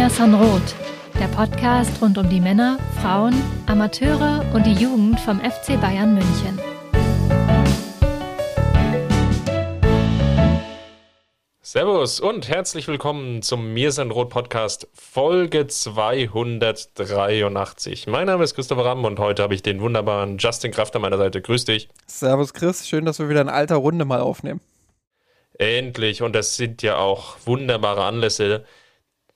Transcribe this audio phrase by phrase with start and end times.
[0.00, 0.74] Mia Sanroth,
[1.20, 3.34] der Podcast rund um die Männer, Frauen,
[3.66, 6.58] Amateure und die Jugend vom FC Bayern München.
[11.60, 18.06] Servus und herzlich willkommen zum Mir sind Rot Podcast Folge 283.
[18.06, 21.18] Mein Name ist Christopher Ramm und heute habe ich den wunderbaren Justin Kraft an meiner
[21.18, 21.42] Seite.
[21.42, 21.90] Grüß dich.
[22.06, 24.62] Servus Chris, schön, dass wir wieder in alter Runde mal aufnehmen.
[25.58, 28.64] Endlich und das sind ja auch wunderbare Anlässe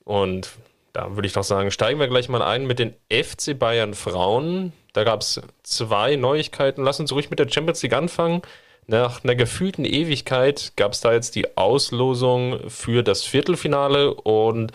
[0.05, 0.51] und
[0.93, 4.71] da würde ich doch sagen, steigen wir gleich mal ein mit den FC Bayern Frauen.
[4.93, 6.83] Da gab es zwei Neuigkeiten.
[6.85, 8.41] Lass uns ruhig mit der Champions League anfangen.
[8.87, 14.71] Nach einer gefühlten Ewigkeit gab es da jetzt die Auslosung für das Viertelfinale und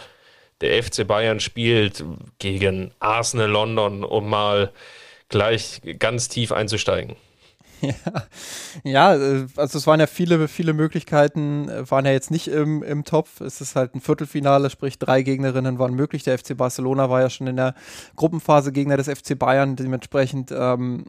[0.60, 2.04] der FC Bayern spielt
[2.38, 4.72] gegen Arsenal London, um mal
[5.30, 7.16] gleich ganz tief einzusteigen.
[8.84, 12.82] Ja, äh, also es waren ja viele, viele Möglichkeiten, äh, waren ja jetzt nicht im,
[12.82, 13.40] im Topf.
[13.40, 16.22] Es ist halt ein Viertelfinale, sprich drei Gegnerinnen waren möglich.
[16.22, 17.74] Der FC Barcelona war ja schon in der
[18.16, 19.76] Gruppenphase Gegner des FC Bayern.
[19.76, 21.06] Dementsprechend ähm,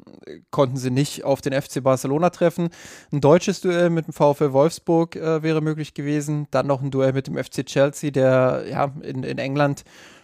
[0.50, 2.70] konnten sie nicht auf den FC Barcelona treffen.
[3.12, 6.48] Ein deutsches Duell mit dem VfL Wolfsburg äh, wäre möglich gewesen.
[6.52, 9.84] Dann noch ein Duell mit dem FC Chelsea, der ja in, in England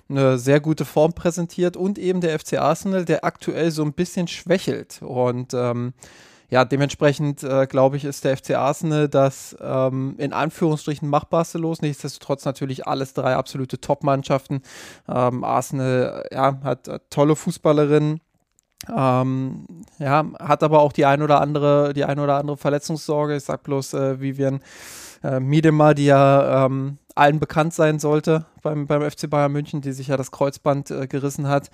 [0.09, 4.27] eine sehr gute Form präsentiert und eben der FC Arsenal, der aktuell so ein bisschen
[4.27, 5.01] schwächelt.
[5.01, 5.93] Und ähm,
[6.49, 11.81] ja, dementsprechend äh, glaube ich, ist der FC Arsenal das ähm, in Anführungsstrichen machbarste los.
[11.81, 14.61] Nichtsdestotrotz natürlich alles drei absolute Top-Mannschaften.
[15.09, 18.21] Ähm, Arsenal ja, hat äh, tolle Fußballerinnen.
[18.95, 19.65] Ähm,
[19.99, 23.35] ja, hat aber auch die ein oder andere, die ein oder andere Verletzungssorge.
[23.35, 24.61] Ich sag bloß äh, Vivian
[25.23, 29.91] äh, Miedema, die ja ähm, allen bekannt sein sollte beim, beim FC Bayern München, die
[29.91, 31.69] sich ja das Kreuzband äh, gerissen hat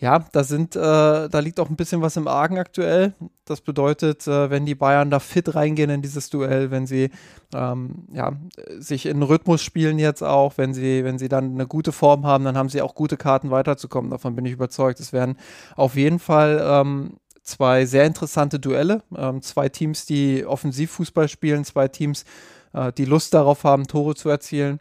[0.00, 3.14] ja, da sind, äh, da liegt auch ein bisschen was im Argen aktuell.
[3.44, 7.10] Das bedeutet, äh, wenn die Bayern da fit reingehen in dieses Duell, wenn sie
[7.52, 8.32] ähm, ja,
[8.78, 12.44] sich in Rhythmus spielen jetzt auch, wenn sie, wenn sie dann eine gute Form haben,
[12.44, 14.12] dann haben sie auch gute Karten weiterzukommen.
[14.12, 15.00] Davon bin ich überzeugt.
[15.00, 15.36] Es werden
[15.74, 21.88] auf jeden Fall ähm, zwei sehr interessante Duelle, ähm, zwei Teams, die Offensivfußball spielen, zwei
[21.88, 22.24] Teams,
[22.72, 24.80] äh, die Lust darauf haben, Tore zu erzielen.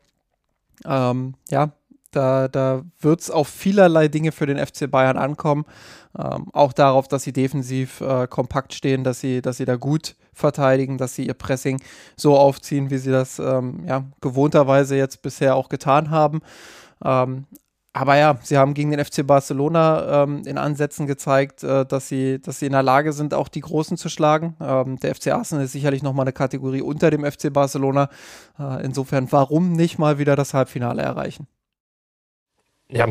[0.86, 1.72] Ähm, ja,
[2.12, 5.66] da, da wird es auf vielerlei Dinge für den FC Bayern ankommen.
[6.18, 10.16] Ähm, auch darauf, dass sie defensiv äh, kompakt stehen, dass sie, dass sie da gut
[10.34, 11.82] verteidigen, dass sie ihr Pressing
[12.16, 16.42] so aufziehen, wie sie das ähm, ja, gewohnterweise jetzt bisher auch getan haben.
[17.04, 17.46] Ähm,
[18.00, 22.40] aber ja, sie haben gegen den FC Barcelona ähm, in Ansätzen gezeigt, äh, dass, sie,
[22.40, 24.56] dass sie in der Lage sind, auch die Großen zu schlagen.
[24.62, 28.10] Ähm, der FC Arsenal ist sicherlich nochmal eine Kategorie unter dem FC Barcelona.
[28.60, 31.48] Äh, insofern, warum nicht mal wieder das Halbfinale erreichen?
[32.90, 33.08] Ja,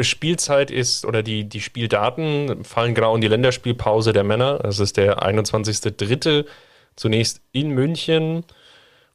[0.00, 4.60] Spielzeit ist oder die, die Spieldaten fallen genau in die Länderspielpause der Männer.
[4.60, 6.46] Das ist der 21.3.
[6.94, 8.44] Zunächst in München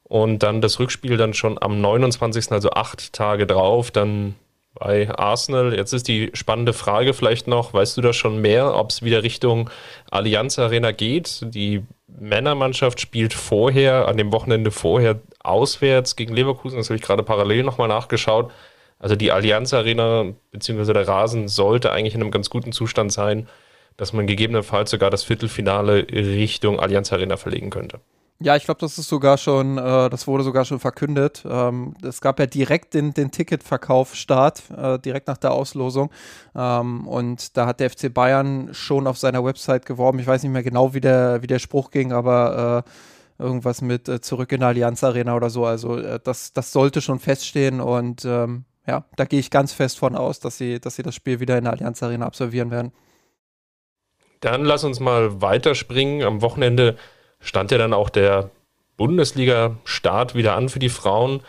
[0.02, 2.52] und dann das Rückspiel dann schon am 29.
[2.52, 4.34] also acht Tage drauf, dann
[4.78, 5.74] bei Arsenal.
[5.74, 9.22] Jetzt ist die spannende Frage vielleicht noch, weißt du da schon mehr, ob es wieder
[9.22, 9.70] Richtung
[10.10, 11.40] Allianz Arena geht?
[11.54, 17.22] Die Männermannschaft spielt vorher, an dem Wochenende vorher auswärts gegen Leverkusen, das habe ich gerade
[17.22, 18.50] parallel nochmal nachgeschaut.
[18.98, 20.92] Also die Allianz Arena bzw.
[20.92, 23.48] der Rasen sollte eigentlich in einem ganz guten Zustand sein,
[23.96, 28.00] dass man gegebenenfalls sogar das Viertelfinale Richtung Allianz Arena verlegen könnte.
[28.38, 31.42] Ja, ich glaube, das ist sogar schon, äh, das wurde sogar schon verkündet.
[31.48, 36.10] Ähm, es gab ja direkt den, den Ticketverkauf-Start, äh, direkt nach der Auslosung.
[36.54, 40.18] Ähm, und da hat der FC Bayern schon auf seiner Website geworben.
[40.18, 42.84] Ich weiß nicht mehr genau, wie der, wie der Spruch ging, aber
[43.38, 45.64] äh, irgendwas mit äh, zurück in Allianz Arena oder so.
[45.64, 49.98] Also äh, das, das sollte schon feststehen und ähm, ja, da gehe ich ganz fest
[49.98, 52.92] von aus, dass sie, dass sie das Spiel wieder in der Allianz Arena absolvieren werden.
[54.40, 56.22] Dann lass uns mal weiterspringen.
[56.22, 56.96] Am Wochenende
[57.40, 58.50] stand ja dann auch der
[58.96, 61.42] Bundesliga-Start wieder an für die Frauen,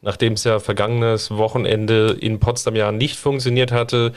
[0.00, 4.12] nachdem es ja vergangenes Wochenende in Potsdam ja nicht funktioniert hatte.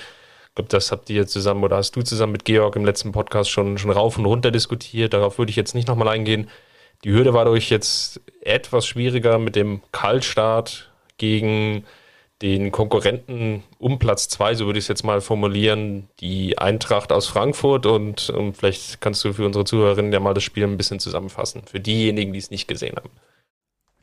[0.50, 3.50] Ich glaube, das habt ihr zusammen oder hast du zusammen mit Georg im letzten Podcast
[3.50, 5.13] schon, schon rauf und runter diskutiert.
[5.13, 6.50] Darauf würde ich jetzt nicht nochmal eingehen.
[7.04, 11.86] Die Hürde war durch jetzt etwas schwieriger mit dem Kaltstart gegen
[12.42, 17.28] den Konkurrenten um Platz zwei, so würde ich es jetzt mal formulieren, die Eintracht aus
[17.28, 21.00] Frankfurt und, und vielleicht kannst du für unsere Zuhörerinnen ja mal das Spiel ein bisschen
[21.00, 23.10] zusammenfassen, für diejenigen, die es nicht gesehen haben.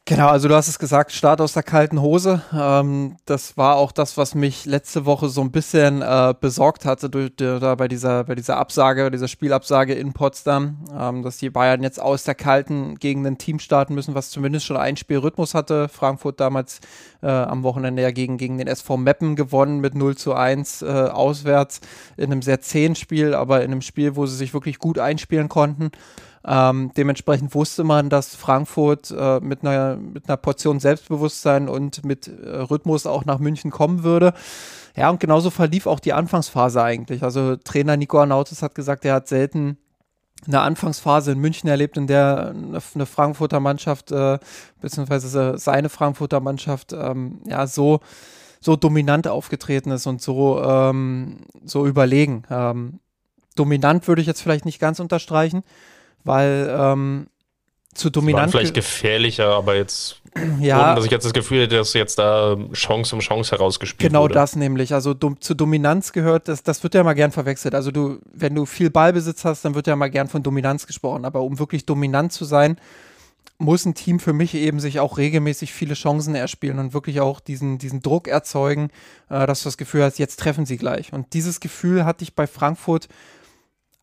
[0.07, 2.43] Genau, also du hast es gesagt, Start aus der kalten Hose.
[2.53, 7.09] Ähm, das war auch das, was mich letzte Woche so ein bisschen äh, besorgt hatte
[7.09, 11.83] durch, da bei dieser, bei dieser Absage, dieser Spielabsage in Potsdam, ähm, dass die Bayern
[11.83, 15.89] jetzt aus der kalten gegen ein Team starten müssen, was zumindest schon einen Spielrhythmus hatte.
[15.89, 16.81] Frankfurt damals
[17.23, 20.87] äh, am Wochenende ja gegen, gegen den SV Meppen gewonnen mit 0 zu 1 äh,
[20.87, 21.81] auswärts
[22.19, 25.49] in einem sehr zähen Spiel, aber in einem Spiel, wo sie sich wirklich gut einspielen
[25.49, 25.93] konnten.
[26.47, 32.29] Ähm, dementsprechend wusste man, dass Frankfurt äh, mit, einer, mit einer Portion Selbstbewusstsein und mit
[32.29, 34.35] äh, Rhythmus auch nach München kommen würde.
[34.97, 37.23] Ja, und genauso verlief auch die Anfangsphase eigentlich.
[37.23, 39.79] Also Trainer Nico Arnautis hat gesagt, er hat selten
[40.47, 42.55] eine Anfangsphase in München erlebt, in der
[42.95, 44.39] eine Frankfurter Mannschaft, äh,
[44.81, 48.01] beziehungsweise seine Frankfurter Mannschaft, ähm, ja, so,
[48.61, 52.43] so dominant aufgetreten ist und so, ähm, so überlegen.
[52.51, 53.01] Ähm,
[53.57, 55.63] dominant würde ich jetzt vielleicht nicht ganz unterstreichen,
[56.25, 57.27] weil ähm,
[57.95, 58.51] zu dominant.
[58.51, 60.21] vielleicht gefährlicher, aber jetzt,
[60.61, 64.11] ja, ohne dass ich jetzt das Gefühl hätte, dass jetzt da Chance um Chance herausgespielt
[64.11, 64.35] Genau wurde.
[64.35, 64.93] das nämlich.
[64.93, 67.75] Also dum zu Dominanz gehört, das, das wird ja mal gern verwechselt.
[67.75, 71.25] Also du, wenn du viel Ballbesitz hast, dann wird ja mal gern von Dominanz gesprochen.
[71.25, 72.77] Aber um wirklich dominant zu sein,
[73.59, 77.39] muss ein Team für mich eben sich auch regelmäßig viele Chancen erspielen und wirklich auch
[77.39, 78.91] diesen, diesen Druck erzeugen,
[79.31, 81.13] äh, dass du das Gefühl hast, jetzt treffen sie gleich.
[81.13, 83.09] Und dieses Gefühl hatte ich bei Frankfurt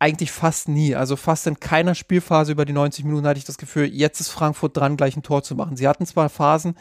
[0.01, 0.95] eigentlich fast nie.
[0.95, 4.29] Also fast in keiner Spielphase über die 90 Minuten hatte ich das Gefühl, jetzt ist
[4.29, 5.77] Frankfurt dran, gleich ein Tor zu machen.
[5.77, 6.75] Sie hatten zwar Phasen,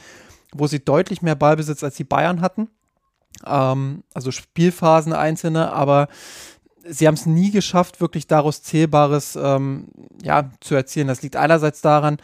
[0.54, 2.70] wo sie deutlich mehr Ballbesitz als die Bayern hatten,
[3.46, 6.08] ähm, also Spielphasen einzelne, aber
[6.82, 9.88] sie haben es nie geschafft, wirklich daraus Zählbares ähm,
[10.22, 11.08] ja, zu erzielen.
[11.08, 12.16] Das liegt einerseits daran,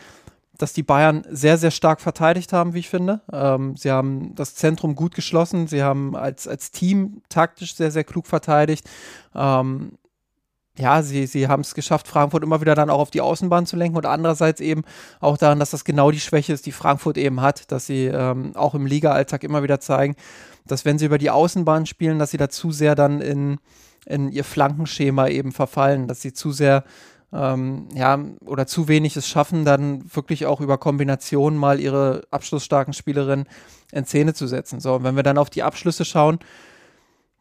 [0.57, 3.21] dass die Bayern sehr, sehr stark verteidigt haben, wie ich finde.
[3.31, 5.67] Ähm, sie haben das Zentrum gut geschlossen.
[5.67, 8.89] Sie haben als, als Team taktisch sehr, sehr klug verteidigt.
[9.35, 9.99] Ähm,
[10.79, 13.77] ja, sie, sie haben es geschafft, Frankfurt immer wieder dann auch auf die Außenbahn zu
[13.77, 14.83] lenken und andererseits eben
[15.21, 18.55] auch daran, dass das genau die Schwäche ist, die Frankfurt eben hat, dass sie ähm,
[18.55, 20.17] auch im Liga-Alltag immer wieder zeigen,
[20.67, 23.59] dass wenn sie über die Außenbahn spielen, dass sie da zu sehr dann in,
[24.05, 26.85] in ihr Flankenschema eben verfallen, dass sie zu sehr
[27.33, 32.95] ähm, ja, oder zu wenig es schaffen, dann wirklich auch über Kombinationen mal ihre abschlussstarken
[32.95, 33.47] Spielerinnen
[33.93, 34.81] in Szene zu setzen.
[34.81, 36.39] So, und wenn wir dann auf die Abschlüsse schauen,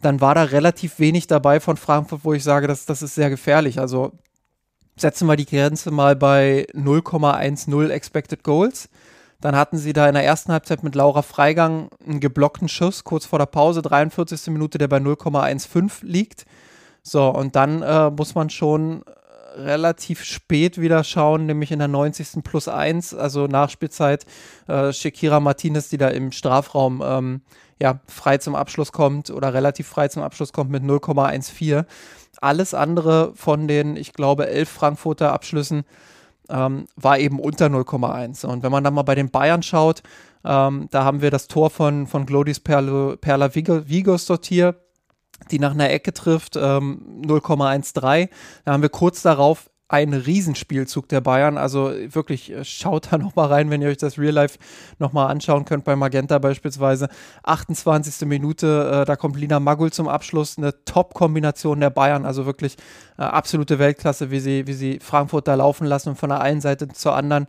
[0.05, 3.29] dann war da relativ wenig dabei von Frankfurt, wo ich sage, das, das ist sehr
[3.29, 3.79] gefährlich.
[3.79, 4.11] Also
[4.95, 8.89] setzen wir die Grenze mal bei 0,10 Expected Goals.
[9.41, 13.25] Dann hatten sie da in der ersten Halbzeit mit Laura Freigang einen geblockten Schuss kurz
[13.25, 14.47] vor der Pause, 43.
[14.47, 16.45] Minute, der bei 0,15 liegt.
[17.03, 19.03] So, und dann äh, muss man schon
[19.55, 22.43] relativ spät wieder schauen, nämlich in der 90.
[22.43, 24.25] plus 1, also Nachspielzeit,
[24.67, 27.41] äh, Shakira Martinez, die da im Strafraum ähm,
[27.81, 31.85] ja, frei zum Abschluss kommt oder relativ frei zum Abschluss kommt mit 0,14.
[32.41, 35.83] Alles andere von den, ich glaube, elf Frankfurter Abschlüssen
[36.49, 38.45] ähm, war eben unter 0,1.
[38.45, 40.03] Und wenn man dann mal bei den Bayern schaut,
[40.43, 44.75] ähm, da haben wir das Tor von, von Glodis Perla, Perla Vigos hier,
[45.51, 48.29] die nach einer Ecke trifft, ähm, 0,13.
[48.63, 51.57] Da haben wir kurz darauf ein Riesenspielzug der Bayern.
[51.57, 54.59] Also wirklich, äh, schaut da nochmal rein, wenn ihr euch das Real Life
[54.99, 57.07] nochmal anschauen könnt, bei Magenta beispielsweise.
[57.43, 58.27] 28.
[58.27, 60.57] Minute, äh, da kommt Lina Magul zum Abschluss.
[60.57, 62.75] Eine Top-Kombination der Bayern, also wirklich
[63.17, 66.61] äh, absolute Weltklasse, wie sie, wie sie Frankfurt da laufen lassen und von der einen
[66.61, 67.45] Seite zur anderen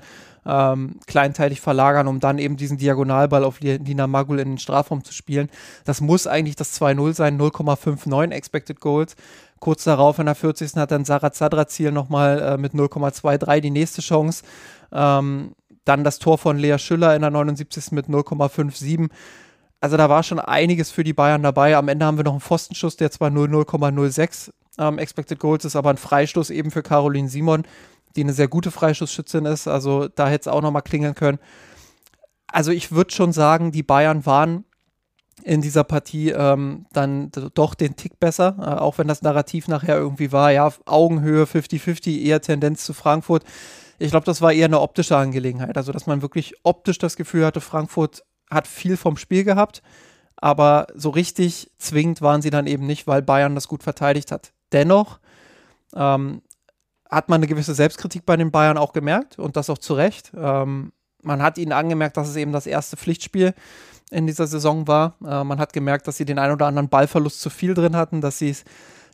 [0.47, 5.13] ähm, kleinteilig verlagern, um dann eben diesen Diagonalball auf Lina Magul in den Strafraum zu
[5.13, 5.51] spielen.
[5.85, 9.17] Das muss eigentlich das 2-0 sein, 0,59 Expected Goals.
[9.59, 10.77] Kurz darauf in der 40.
[10.77, 14.45] hat dann Sarah Zadrazil nochmal äh, mit 0,23 die nächste Chance.
[14.93, 15.55] Ähm,
[15.85, 17.93] dann das Tor von Lea Schüller in der 79.
[17.93, 19.09] mit 0,57.
[19.81, 21.77] Also da war schon einiges für die Bayern dabei.
[21.77, 25.77] Am Ende haben wir noch einen Pfostenschuss, der zwar nur 0,06 ähm, Expected Goals ist,
[25.77, 27.65] aber ein Freistoß eben für Caroline Simon,
[28.17, 29.69] die eine sehr gute Freistoßschützin ist.
[29.69, 31.39] Also da hätte es auch nochmal klingeln können.
[32.49, 34.65] Also ich würde schon sagen, die Bayern waren
[35.43, 39.97] in dieser Partie ähm, dann doch den Tick besser, äh, auch wenn das Narrativ nachher
[39.97, 43.45] irgendwie war, ja, Augenhöhe 50-50, eher Tendenz zu Frankfurt.
[43.99, 47.45] Ich glaube, das war eher eine optische Angelegenheit, also dass man wirklich optisch das Gefühl
[47.45, 49.83] hatte, Frankfurt hat viel vom Spiel gehabt,
[50.37, 54.53] aber so richtig zwingend waren sie dann eben nicht, weil Bayern das gut verteidigt hat.
[54.73, 55.19] Dennoch
[55.95, 56.43] ähm,
[57.11, 60.33] hat man eine gewisse Selbstkritik bei den Bayern auch gemerkt und das auch zu Recht.
[60.37, 63.55] Ähm, man hat ihnen angemerkt, dass es eben das erste Pflichtspiel
[64.11, 65.17] in dieser Saison war.
[65.25, 68.21] Äh, man hat gemerkt, dass sie den ein oder anderen Ballverlust zu viel drin hatten,
[68.21, 68.65] dass sie es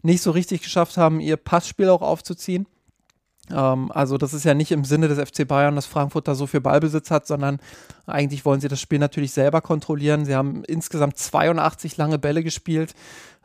[0.03, 2.67] nicht so richtig geschafft haben, ihr Passspiel auch aufzuziehen.
[3.53, 6.47] Ähm, also das ist ja nicht im Sinne des FC Bayern, dass Frankfurt da so
[6.47, 7.59] viel Ballbesitz hat, sondern
[8.07, 10.25] eigentlich wollen sie das Spiel natürlich selber kontrollieren.
[10.25, 12.95] Sie haben insgesamt 82 lange Bälle gespielt,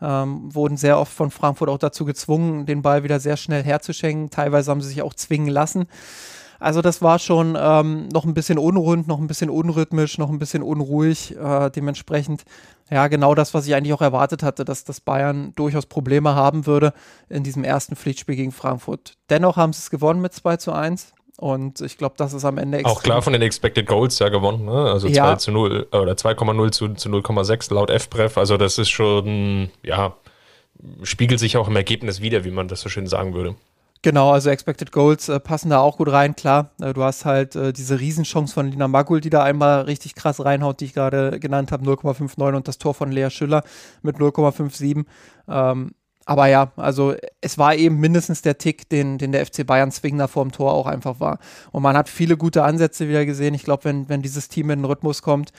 [0.02, 4.30] ähm, wurden sehr oft von Frankfurt auch dazu gezwungen, den Ball wieder sehr schnell herzuschenken.
[4.30, 5.88] Teilweise haben sie sich auch zwingen lassen.
[6.60, 10.40] Also das war schon ähm, noch ein bisschen unrund, noch ein bisschen unrhythmisch, noch ein
[10.40, 11.36] bisschen unruhig.
[11.36, 12.44] Äh, dementsprechend,
[12.90, 16.66] ja, genau das, was ich eigentlich auch erwartet hatte, dass das Bayern durchaus Probleme haben
[16.66, 16.94] würde
[17.30, 19.14] in diesem ersten Pflichtspiel gegen Frankfurt.
[19.30, 21.14] Dennoch haben sie es gewonnen mit 2 zu 1.
[21.40, 24.66] Und ich glaube, das ist am Ende Auch klar von den Expected Goals ja gewonnen,
[24.66, 24.92] ne?
[24.92, 25.26] Also ja.
[25.26, 28.40] 2 zu 0 oder 2,0 zu, zu 0,6 laut FPref.
[28.40, 30.16] Also das ist schon, ja,
[31.04, 33.56] spiegelt sich auch im Ergebnis wieder, wie man das so schön sagen würde.
[34.08, 36.72] Genau, also Expected Goals äh, passen da auch gut rein, klar.
[36.80, 40.46] Äh, du hast halt äh, diese Riesenchance von Lina Magul, die da einmal richtig krass
[40.46, 43.64] reinhaut, die ich gerade genannt habe, 0,59 und das Tor von Lea Schüller
[44.04, 45.04] mit 0,57.
[45.50, 45.92] Ähm,
[46.26, 50.30] aber ja, also es war eben mindestens der Tick, den, den der FC Bayern zwingender
[50.30, 51.40] vorm Tor auch einfach war.
[51.74, 53.56] Und man hat viele gute Ansätze wieder gesehen.
[53.56, 55.52] Ich glaube, wenn, wenn dieses Team in den Rhythmus kommt,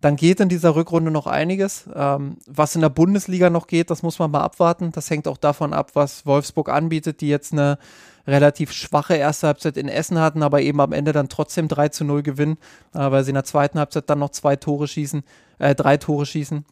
[0.00, 1.88] dann geht in dieser Rückrunde noch einiges.
[1.94, 4.92] Ähm, was in der Bundesliga noch geht, das muss man mal abwarten.
[4.92, 7.78] Das hängt auch davon ab, was Wolfsburg anbietet, die jetzt eine
[8.26, 12.04] relativ schwache erste Halbzeit in Essen hatten, aber eben am Ende dann trotzdem 3 zu
[12.04, 12.58] 0 gewinnen,
[12.94, 15.24] äh, weil sie in der zweiten Halbzeit dann noch zwei Tore schießen,
[15.58, 16.64] äh, drei Tore schießen.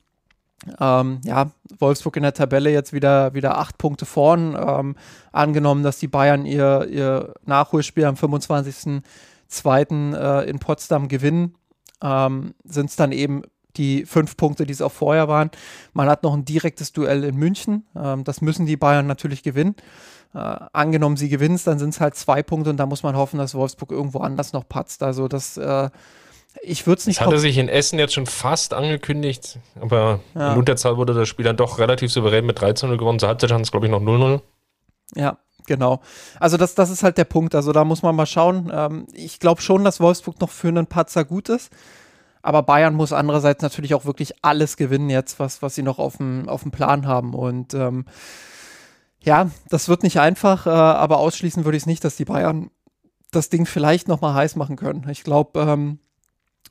[0.80, 4.56] Ähm, ja, Wolfsburg in der Tabelle jetzt wieder, wieder acht Punkte vorn.
[4.58, 4.96] Ähm,
[5.32, 10.14] angenommen, dass die Bayern ihr, ihr Nachholspiel am 25.02.
[10.14, 11.54] Äh, in Potsdam gewinnen,
[12.02, 13.42] ähm, sind es dann eben
[13.76, 15.50] die fünf Punkte, die es auch vorher waren.
[15.92, 17.86] Man hat noch ein direktes Duell in München.
[17.94, 19.76] Ähm, das müssen die Bayern natürlich gewinnen.
[20.34, 20.38] Äh,
[20.72, 23.38] angenommen, sie gewinnen es, dann sind es halt zwei Punkte und da muss man hoffen,
[23.38, 25.02] dass Wolfsburg irgendwo anders noch patzt.
[25.02, 25.90] Also das, äh,
[26.62, 27.20] ich würde es nicht.
[27.20, 30.52] Das hatte sich in Essen jetzt schon fast angekündigt, aber ja.
[30.52, 33.18] in Unterzahl wurde das Spiel dann doch relativ souverän mit 13-0 gewonnen.
[33.18, 34.40] Zur Halbzeit stand es, glaube ich, noch 0-0.
[35.14, 36.00] Ja, Genau.
[36.40, 37.54] Also das, das ist halt der Punkt.
[37.54, 38.70] Also da muss man mal schauen.
[38.72, 41.72] Ähm, ich glaube schon, dass Wolfsburg noch für einen Patzer gut ist.
[42.42, 46.18] Aber Bayern muss andererseits natürlich auch wirklich alles gewinnen jetzt, was, was sie noch auf
[46.18, 47.34] dem, auf dem Plan haben.
[47.34, 48.04] Und ähm,
[49.20, 52.70] ja, das wird nicht einfach, äh, aber ausschließen würde ich es nicht, dass die Bayern
[53.32, 55.08] das Ding vielleicht noch mal heiß machen können.
[55.10, 55.98] Ich glaube, ähm,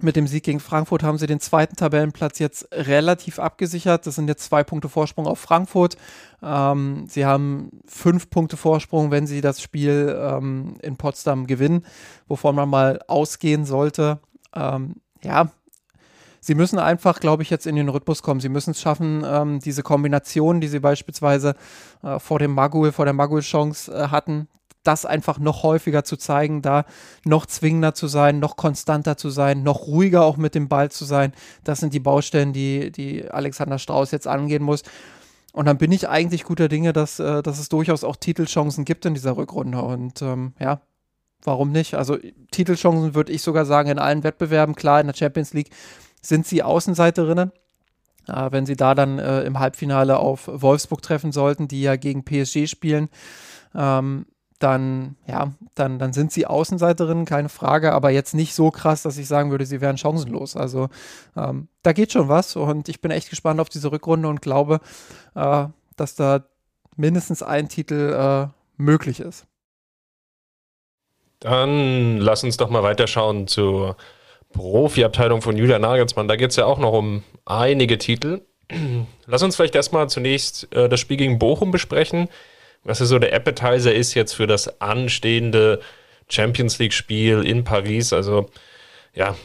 [0.02, 4.06] mit dem Sieg gegen Frankfurt haben sie den zweiten Tabellenplatz jetzt relativ abgesichert.
[4.06, 5.96] Das sind jetzt zwei Punkte Vorsprung auf Frankfurt.
[6.44, 11.86] Ähm, sie haben fünf Punkte Vorsprung, wenn sie das Spiel ähm, in Potsdam gewinnen,
[12.28, 14.20] wovon man mal ausgehen sollte.
[14.54, 15.50] Ähm, ja,
[16.42, 18.42] sie müssen einfach, glaube ich, jetzt in den Rhythmus kommen.
[18.42, 21.56] Sie müssen es schaffen, ähm, diese Kombination, die sie beispielsweise
[22.04, 24.50] äh, vor dem Magul, vor der Magul-Chance äh, hatten,
[24.88, 26.86] das einfach noch häufiger zu zeigen, da
[27.24, 31.06] noch zwingender zu sein, noch konstanter zu sein, noch ruhiger auch mit dem Ball zu
[31.06, 31.34] sein.
[31.64, 34.84] Das sind die Baustellen, die, die Alexander Strauß jetzt angehen muss.
[35.54, 39.06] Und dann bin ich eigentlich guter Dinge, dass, äh, dass es durchaus auch Titelchancen gibt
[39.06, 39.82] in dieser Rückrunde.
[39.82, 40.82] Und ähm, ja,
[41.44, 41.96] warum nicht?
[41.96, 42.18] Also
[42.52, 44.76] Titelchancen würde ich sogar sagen in allen Wettbewerben.
[44.76, 45.70] Klar, in der Champions League
[46.22, 47.52] sind sie Außenseiterinnen.
[48.28, 52.26] Äh, wenn sie da dann äh, im Halbfinale auf Wolfsburg treffen sollten, die ja gegen
[52.26, 53.10] PSG spielen,
[53.74, 54.26] ähm,
[54.60, 59.18] dann, ja, dann, dann sind sie Außenseiterinnen, keine Frage, aber jetzt nicht so krass, dass
[59.18, 60.56] ich sagen würde, sie wären chancenlos.
[60.56, 60.90] Also
[61.36, 64.80] ähm, da geht schon was und ich bin echt gespannt auf diese Rückrunde und glaube,
[65.36, 65.66] äh,
[65.98, 66.46] dass da
[66.96, 68.48] mindestens ein Titel äh,
[68.78, 69.46] möglich ist.
[71.42, 73.98] Dann lass uns doch mal weiterschauen zur
[74.54, 76.30] Profi-Abteilung von Julia Nagelsmann.
[76.30, 78.42] Da geht es ja auch noch um einige Titel.
[79.26, 82.30] Lass uns vielleicht erstmal zunächst äh, das Spiel gegen Bochum besprechen
[82.86, 85.82] was so der Appetizer ist jetzt für das anstehende
[86.30, 88.14] Champions League-Spiel in Paris.
[88.14, 88.50] Also
[89.14, 89.36] ja,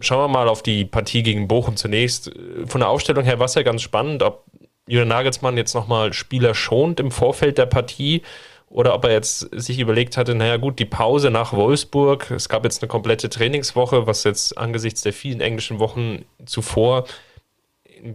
[0.00, 2.32] schauen wir mal auf die Partie gegen Bochum zunächst.
[2.66, 4.44] Von der Aufstellung her war es ja ganz spannend, ob
[4.86, 8.22] Julian Nagelsmann jetzt nochmal Spieler schont im Vorfeld der Partie
[8.68, 12.64] oder ob er jetzt sich überlegt hatte, naja gut, die Pause nach Wolfsburg, es gab
[12.64, 17.04] jetzt eine komplette Trainingswoche, was jetzt angesichts der vielen englischen Wochen zuvor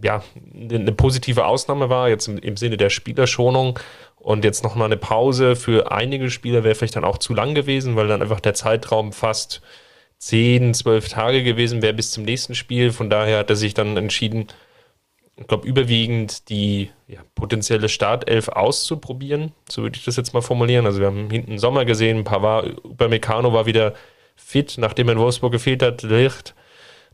[0.02, 0.22] ja,
[0.54, 3.78] eine positive Ausnahme war, jetzt im, im Sinne der Spielerschonung.
[4.16, 7.96] Und jetzt nochmal eine Pause für einige Spieler wäre vielleicht dann auch zu lang gewesen,
[7.96, 9.62] weil dann einfach der Zeitraum fast
[10.18, 12.92] 10, 12 Tage gewesen wäre bis zum nächsten Spiel.
[12.92, 14.48] Von daher hat er sich dann entschieden,
[15.36, 19.52] ich glaube, überwiegend die ja, potenzielle Startelf auszuprobieren.
[19.68, 20.84] So würde ich das jetzt mal formulieren.
[20.84, 23.94] Also wir haben hinten Sommer gesehen, Pavard, Upamecano war wieder
[24.34, 26.54] fit, nachdem er in Wolfsburg gefehlt hat, Licht.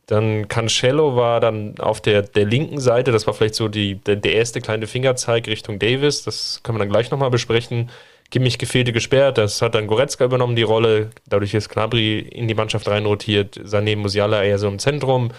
[0.07, 4.17] Dann Cancelo war dann auf der, der linken Seite, das war vielleicht so die, der,
[4.17, 7.91] der erste kleine Fingerzeig Richtung Davis, das können wir dann gleich nochmal besprechen.
[8.31, 11.11] Kimmich gefehlte gesperrt, das hat dann Goretzka übernommen, die Rolle.
[11.27, 15.31] Dadurch ist Knabri in die Mannschaft reinrotiert, Sané Musiala eher so im Zentrum,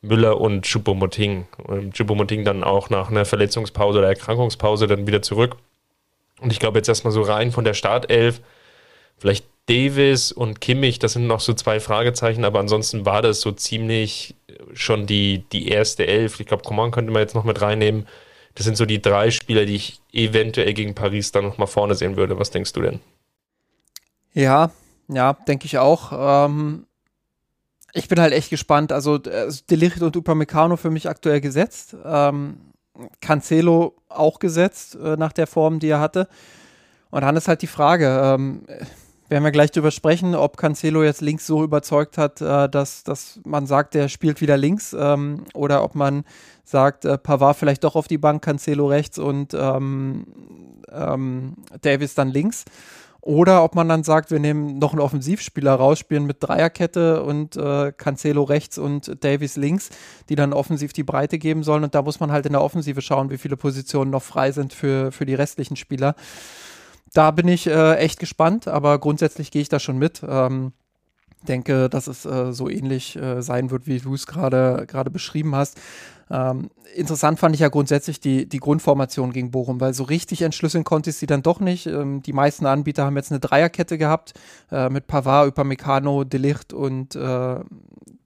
[0.00, 1.46] Müller und Choupo-Moting.
[1.92, 5.56] Choupo-Moting dann auch nach einer Verletzungspause oder Erkrankungspause dann wieder zurück.
[6.40, 8.40] Und ich glaube jetzt erstmal so rein von der Startelf,
[9.18, 13.50] vielleicht Davis und Kimmich, das sind noch so zwei Fragezeichen, aber ansonsten war das so
[13.52, 14.34] ziemlich
[14.74, 16.38] schon die, die erste Elf.
[16.40, 18.06] Ich glaube, Coman könnte man jetzt noch mit reinnehmen.
[18.54, 21.94] Das sind so die drei Spieler, die ich eventuell gegen Paris dann noch mal vorne
[21.94, 22.38] sehen würde.
[22.38, 23.00] Was denkst du denn?
[24.32, 24.70] Ja,
[25.08, 26.12] ja, denke ich auch.
[26.46, 26.86] Ähm,
[27.92, 28.92] ich bin halt echt gespannt.
[28.92, 31.96] Also, also Delicht und Upamecano für mich aktuell gesetzt.
[32.04, 32.58] Ähm,
[33.20, 36.28] Cancelo auch gesetzt äh, nach der Form, die er hatte.
[37.10, 38.66] Und dann ist halt die Frage, ähm,
[39.28, 43.40] werden wir gleich drüber sprechen, ob Cancelo jetzt links so überzeugt hat, äh, dass, dass
[43.44, 46.24] man sagt, der spielt wieder links ähm, oder ob man
[46.64, 50.26] sagt, äh, Pavard vielleicht doch auf die Bank, Cancelo rechts und ähm,
[50.92, 52.64] ähm, Davis dann links.
[53.24, 57.56] Oder ob man dann sagt, wir nehmen noch einen Offensivspieler raus, spielen mit Dreierkette und
[57.56, 59.88] äh, Cancelo rechts und Davies links,
[60.28, 61.84] die dann offensiv die Breite geben sollen.
[61.84, 64.74] Und da muss man halt in der Offensive schauen, wie viele Positionen noch frei sind
[64.74, 66.16] für, für die restlichen Spieler.
[67.14, 70.22] Da bin ich äh, echt gespannt, aber grundsätzlich gehe ich da schon mit.
[70.28, 70.72] Ähm,
[71.48, 75.78] denke, dass es äh, so ähnlich äh, sein wird, wie du es gerade beschrieben hast.
[76.30, 80.84] Ähm, interessant fand ich ja grundsätzlich die, die Grundformation gegen Bochum, weil so richtig entschlüsseln
[80.84, 81.86] konnte ich sie dann doch nicht.
[81.86, 84.32] Ähm, die meisten Anbieter haben jetzt eine Dreierkette gehabt
[84.72, 87.56] äh, mit Pavard, Upamecano, Delicht und äh,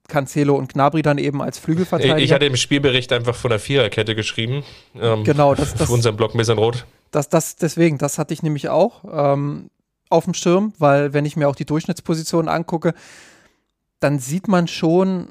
[0.07, 2.17] Cancelo und Gnabry dann eben als Flügelverteidiger.
[2.17, 4.63] Ich hatte im Spielbericht einfach von der Viererkette geschrieben.
[4.99, 6.85] Ähm, genau, das, das für unseren Block ein bisschen rot.
[7.11, 9.03] Das, das, deswegen, das hatte ich nämlich auch.
[9.11, 9.69] Ähm,
[10.09, 12.93] auf dem Schirm, weil wenn ich mir auch die Durchschnittspositionen angucke,
[13.99, 15.29] dann sieht man schon,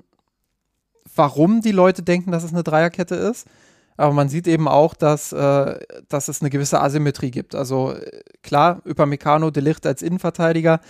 [1.14, 3.46] warum die Leute denken, dass es eine Dreierkette ist.
[3.96, 7.56] Aber man sieht eben auch, dass, äh, dass es eine gewisse Asymmetrie gibt.
[7.56, 7.96] Also
[8.42, 10.80] klar, Upamecano, Delicht als Innenverteidiger,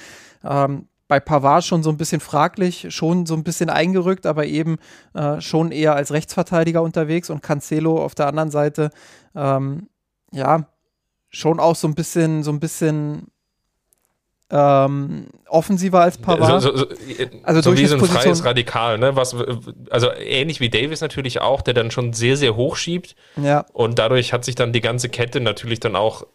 [0.45, 4.77] ähm, bei Pavard schon so ein bisschen fraglich, schon so ein bisschen eingerückt, aber eben
[5.15, 8.91] äh, schon eher als Rechtsverteidiger unterwegs und Cancelo auf der anderen Seite,
[9.35, 9.89] ähm,
[10.31, 10.69] ja,
[11.31, 13.29] schon auch so ein bisschen, so ein bisschen
[14.51, 16.63] ähm, offensiver als Pavard.
[16.63, 16.87] So, so, so,
[17.43, 19.15] also so wie so ein freies Radikal, ne?
[19.15, 19.37] Was,
[19.91, 23.15] also ähnlich wie Davis natürlich auch, der dann schon sehr, sehr hoch schiebt.
[23.37, 23.67] Ja.
[23.73, 26.27] Und dadurch hat sich dann die ganze Kette natürlich dann auch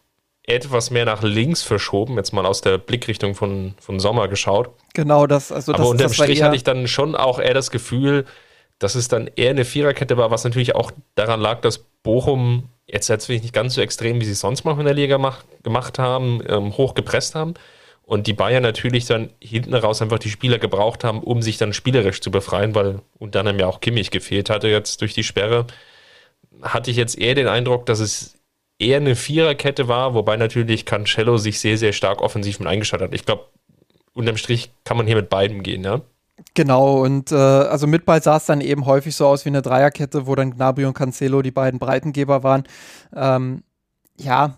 [0.46, 4.72] etwas mehr nach links verschoben, jetzt mal aus der Blickrichtung von, von Sommer geschaut.
[4.94, 7.72] Genau, das, also das Aber unterm das Strich hatte ich dann schon auch eher das
[7.72, 8.26] Gefühl,
[8.78, 13.08] dass es dann eher eine Viererkette war, was natürlich auch daran lag, dass Bochum jetzt
[13.08, 16.00] jetzt nicht ganz so extrem, wie sie es sonst mal in der Liga mach, gemacht
[16.00, 17.54] haben, ähm, hoch gepresst haben
[18.04, 21.74] und die Bayern natürlich dann hinten raus einfach die Spieler gebraucht haben, um sich dann
[21.74, 25.66] spielerisch zu befreien, weil unter anderem ja auch Kimmich gefehlt hatte jetzt durch die Sperre,
[26.62, 28.36] hatte ich jetzt eher den Eindruck, dass es
[28.80, 33.16] eher eine Viererkette war, wobei natürlich Cancello sich sehr, sehr stark offensiv mit eingeschaltet hat.
[33.16, 33.46] Ich glaube,
[34.14, 36.02] unterm Strich kann man hier mit beiden gehen, ja.
[36.54, 39.62] Genau, und äh, also mit Ball sah es dann eben häufig so aus wie eine
[39.62, 42.64] Dreierkette, wo dann Gnabry und Cancelo die beiden Breitengeber waren.
[43.16, 43.64] Ähm,
[44.18, 44.58] ja,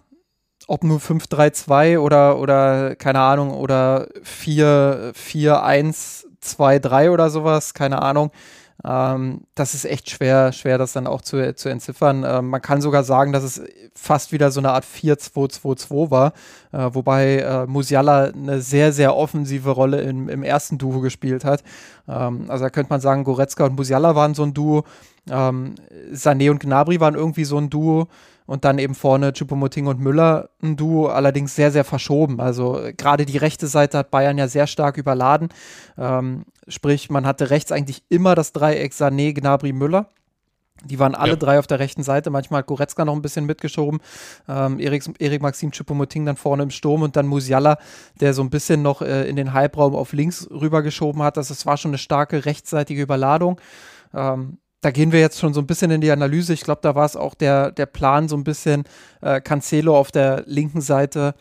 [0.67, 8.31] ob nur 5-3-2 oder, oder, keine Ahnung, oder 4-1-2-3 oder sowas, keine Ahnung.
[8.83, 12.25] Ähm, das ist echt schwer, schwer, das dann auch zu, zu entziffern.
[12.27, 13.61] Ähm, man kann sogar sagen, dass es
[13.95, 16.33] fast wieder so eine Art 4-2-2-2 war,
[16.71, 21.63] äh, wobei äh, Musiala eine sehr, sehr offensive Rolle im, im ersten Duo gespielt hat.
[22.07, 24.83] Ähm, also da könnte man sagen, Goretzka und Musiala waren so ein Duo.
[25.29, 25.75] Ähm,
[26.13, 28.07] Sané und Gnabry waren irgendwie so ein Duo
[28.45, 32.39] und dann eben vorne Chupomoting und Müller ein Duo, allerdings sehr, sehr verschoben.
[32.39, 35.49] Also gerade die rechte Seite hat Bayern ja sehr stark überladen.
[35.97, 40.09] Ähm, sprich, man hatte rechts eigentlich immer das Dreieck Sané, Gnabry, Müller.
[40.83, 41.37] Die waren alle ja.
[41.37, 42.29] drei auf der rechten Seite.
[42.29, 44.01] Manchmal hat Goretzka noch ein bisschen mitgeschoben.
[44.47, 47.77] Ähm, Erik, Erik Maxim Chupomoting dann vorne im Sturm und dann Musiala,
[48.19, 51.37] der so ein bisschen noch äh, in den Halbraum auf links rübergeschoben hat.
[51.37, 53.59] Das, das war schon eine starke rechtsseitige Überladung.
[54.13, 56.53] Ähm, da gehen wir jetzt schon so ein bisschen in die Analyse.
[56.53, 58.83] Ich glaube, da war es auch der, der Plan, so ein bisschen
[59.21, 61.33] äh, Cancelo auf der linken Seite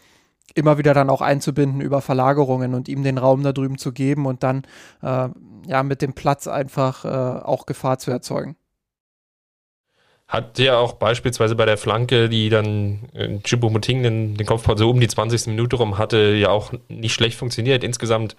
[0.55, 4.25] immer wieder dann auch einzubinden über Verlagerungen und ihm den Raum da drüben zu geben
[4.25, 4.63] und dann
[5.03, 5.29] äh,
[5.67, 8.57] ja mit dem Platz einfach äh, auch Gefahr zu erzeugen.
[10.27, 14.89] Hat ja auch beispielsweise bei der Flanke, die dann äh, Chibumoting den, den Kopfball so
[14.89, 15.49] um die 20.
[15.49, 17.85] Minute rum hatte, ja auch nicht schlecht funktioniert.
[17.85, 18.37] Insgesamt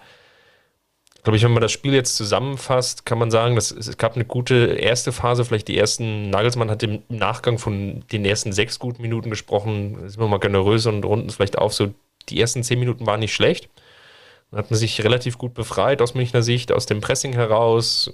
[1.26, 4.24] glaube ich, wenn man das Spiel jetzt zusammenfasst, kann man sagen, dass es gab eine
[4.24, 9.02] gute erste Phase, vielleicht die ersten, Nagelsmann hat im Nachgang von den ersten sechs guten
[9.02, 11.92] Minuten gesprochen, sind wir mal generös und runden es vielleicht auf, so
[12.28, 13.68] die ersten zehn Minuten waren nicht schlecht.
[14.52, 18.12] Dann hat man sich relativ gut befreit aus Münchner Sicht, aus dem Pressing heraus,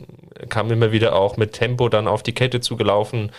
[0.48, 3.30] kam immer wieder auch mit Tempo dann auf die Kette zugelaufen.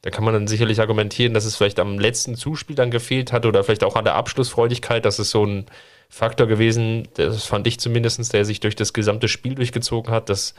[0.00, 3.46] Da kann man dann sicherlich argumentieren, dass es vielleicht am letzten Zuspiel dann gefehlt hat
[3.46, 5.66] oder vielleicht auch an der Abschlussfreudigkeit, dass es so ein
[6.14, 10.54] Faktor gewesen, das fand ich zumindest, der sich durch das gesamte Spiel durchgezogen hat, dass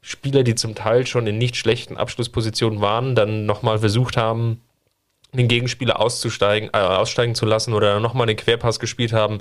[0.00, 4.62] Spieler, die zum Teil schon in nicht schlechten Abschlusspositionen waren, dann nochmal versucht haben,
[5.32, 9.38] den Gegenspieler auszusteigen, äh, aussteigen zu lassen oder nochmal den Querpass gespielt haben,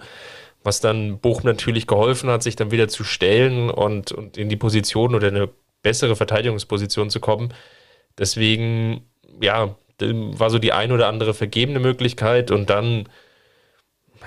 [0.64, 4.56] was dann Bochum natürlich geholfen hat, sich dann wieder zu stellen und, und in die
[4.56, 5.50] Position oder eine
[5.82, 7.56] bessere Verteidigungsposition zu kommen.
[8.20, 9.10] Deswegen,
[9.42, 13.10] ja, war so die ein oder andere vergebene Möglichkeit und dann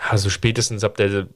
[0.09, 1.29] also spätestens ab der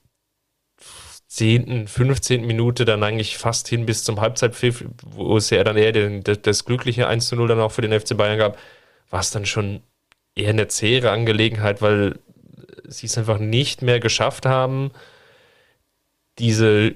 [1.30, 2.44] 10., 15.
[2.44, 6.64] Minute dann eigentlich fast hin bis zum Halbzeitpfiff, wo es ja dann eher den, das,
[6.64, 8.58] glückliche 1 zu 0 dann auch für den FC Bayern gab,
[9.10, 9.80] war es dann schon
[10.34, 12.18] eher eine zähere Angelegenheit, weil
[12.88, 14.90] sie es einfach nicht mehr geschafft haben,
[16.40, 16.94] diese,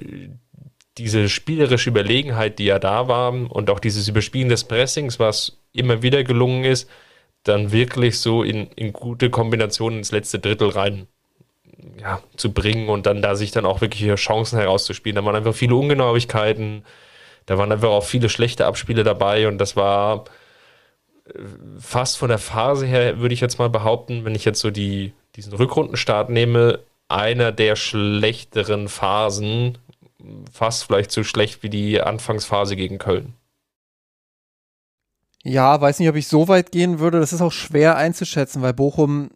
[0.98, 6.02] diese spielerische Überlegenheit, die ja da war und auch dieses Überspielen des Pressings, was immer
[6.02, 6.90] wieder gelungen ist,
[7.44, 11.06] dann wirklich so in, in gute Kombinationen ins letzte Drittel rein
[12.00, 15.16] ja, zu bringen und dann da sich dann auch wirklich Chancen herauszuspielen.
[15.16, 16.84] Da waren einfach viele Ungenauigkeiten,
[17.46, 20.24] da waren einfach auch viele schlechte Abspiele dabei und das war
[21.26, 21.38] äh,
[21.78, 25.12] fast von der Phase her, würde ich jetzt mal behaupten, wenn ich jetzt so die,
[25.36, 29.78] diesen Rückrundenstart nehme, einer der schlechteren Phasen,
[30.52, 33.34] fast vielleicht so schlecht wie die Anfangsphase gegen Köln.
[35.42, 37.20] Ja, weiß nicht, ob ich so weit gehen würde.
[37.20, 39.30] Das ist auch schwer einzuschätzen, weil Bochum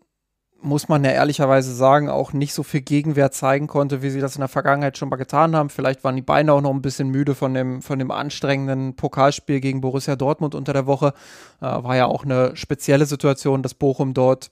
[0.61, 4.35] muss man ja ehrlicherweise sagen, auch nicht so viel Gegenwehr zeigen konnte, wie sie das
[4.35, 5.71] in der Vergangenheit schon mal getan haben.
[5.71, 9.61] Vielleicht waren die Beine auch noch ein bisschen müde von dem, von dem anstrengenden Pokalspiel
[9.61, 11.15] gegen Borussia Dortmund unter der Woche.
[11.61, 14.51] Äh, war ja auch eine spezielle Situation, dass Bochum dort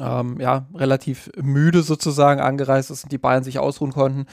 [0.00, 4.26] ähm, ja, relativ müde sozusagen angereist ist und die Bayern sich ausruhen konnten.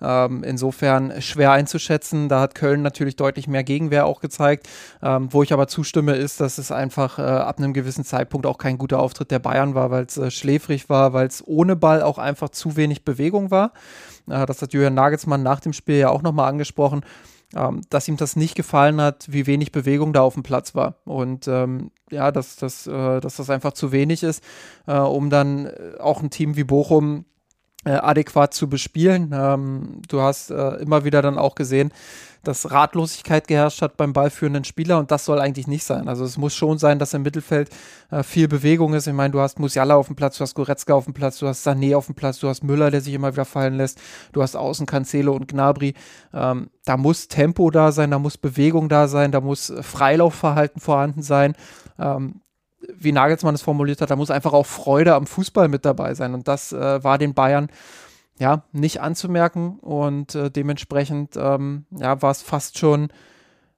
[0.00, 2.28] Ähm, insofern schwer einzuschätzen.
[2.28, 4.68] Da hat Köln natürlich deutlich mehr Gegenwehr auch gezeigt.
[5.02, 8.58] Ähm, wo ich aber zustimme, ist, dass es einfach äh, ab einem gewissen Zeitpunkt auch
[8.58, 12.02] kein guter Auftritt der Bayern war, weil es äh, schläfrig war, weil es ohne Ball
[12.02, 13.72] auch einfach zu wenig Bewegung war.
[14.28, 17.02] Äh, das hat Julian Nagelsmann nach dem Spiel ja auch nochmal angesprochen
[17.54, 20.96] ähm, dass ihm das nicht gefallen hat, wie wenig Bewegung da auf dem Platz war.
[21.04, 24.42] Und ähm, ja, dass, dass, äh, dass das einfach zu wenig ist,
[24.86, 27.24] äh, um dann äh, auch ein Team wie Bochum
[27.84, 29.30] äh, adäquat zu bespielen.
[29.32, 31.92] Ähm, du hast äh, immer wieder dann auch gesehen,
[32.46, 36.08] dass Ratlosigkeit geherrscht hat beim ballführenden Spieler und das soll eigentlich nicht sein.
[36.08, 37.70] Also es muss schon sein, dass im Mittelfeld
[38.10, 39.06] äh, viel Bewegung ist.
[39.06, 41.46] Ich meine, du hast Musiala auf dem Platz, du hast Goretzka auf dem Platz, du
[41.48, 43.98] hast Sané auf dem Platz, du hast Müller, der sich immer wieder fallen lässt,
[44.32, 45.94] du hast Außen Cancelo und Gnabry.
[46.32, 51.22] Ähm, da muss Tempo da sein, da muss Bewegung da sein, da muss Freilaufverhalten vorhanden
[51.22, 51.54] sein.
[51.98, 52.40] Ähm,
[52.98, 56.34] wie Nagelsmann es formuliert hat, da muss einfach auch Freude am Fußball mit dabei sein.
[56.34, 57.68] Und das äh, war den Bayern
[58.38, 63.08] ja, nicht anzumerken und äh, dementsprechend ähm, ja, war es fast schon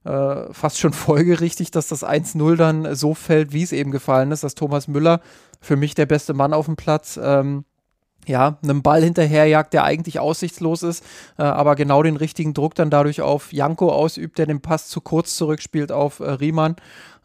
[0.05, 4.43] äh, fast schon folgerichtig, dass das 1-0 dann so fällt, wie es eben gefallen ist,
[4.43, 5.21] dass Thomas Müller,
[5.61, 7.65] für mich der beste Mann auf dem Platz, ähm,
[8.27, 11.03] ja, einem Ball hinterherjagt, der eigentlich aussichtslos ist,
[11.37, 15.01] äh, aber genau den richtigen Druck dann dadurch auf Janko ausübt, der den Pass zu
[15.01, 16.75] kurz zurückspielt auf äh, Riemann.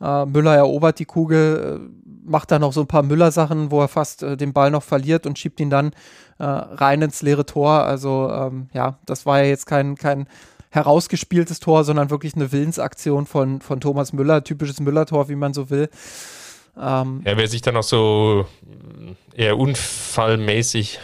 [0.00, 3.88] Äh, Müller erobert die Kugel, äh, macht dann noch so ein paar Müller-Sachen, wo er
[3.88, 5.92] fast äh, den Ball noch verliert und schiebt ihn dann
[6.38, 7.84] äh, rein ins leere Tor.
[7.84, 10.26] Also ähm, ja, das war ja jetzt kein, kein
[10.70, 15.70] herausgespieltes Tor, sondern wirklich eine Willensaktion von, von Thomas Müller, typisches Müller-Tor, wie man so
[15.70, 15.88] will.
[16.76, 18.46] Ähm, ja, wer sich dann auch so
[19.32, 20.98] eher unfallmäßig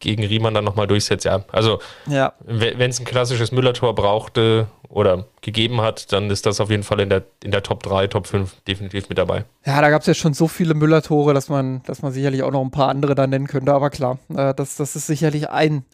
[0.00, 1.44] gegen Riemann dann nochmal durchsetzt, ja.
[1.52, 2.32] Also, ja.
[2.44, 7.00] wenn es ein klassisches Müller-Tor brauchte oder gegeben hat, dann ist das auf jeden Fall
[7.00, 9.44] in der, in der Top 3, Top 5 definitiv mit dabei.
[9.64, 12.52] Ja, da gab es ja schon so viele Müller-Tore, dass man, dass man sicherlich auch
[12.52, 15.84] noch ein paar andere da nennen könnte, aber klar, äh, das, das ist sicherlich ein,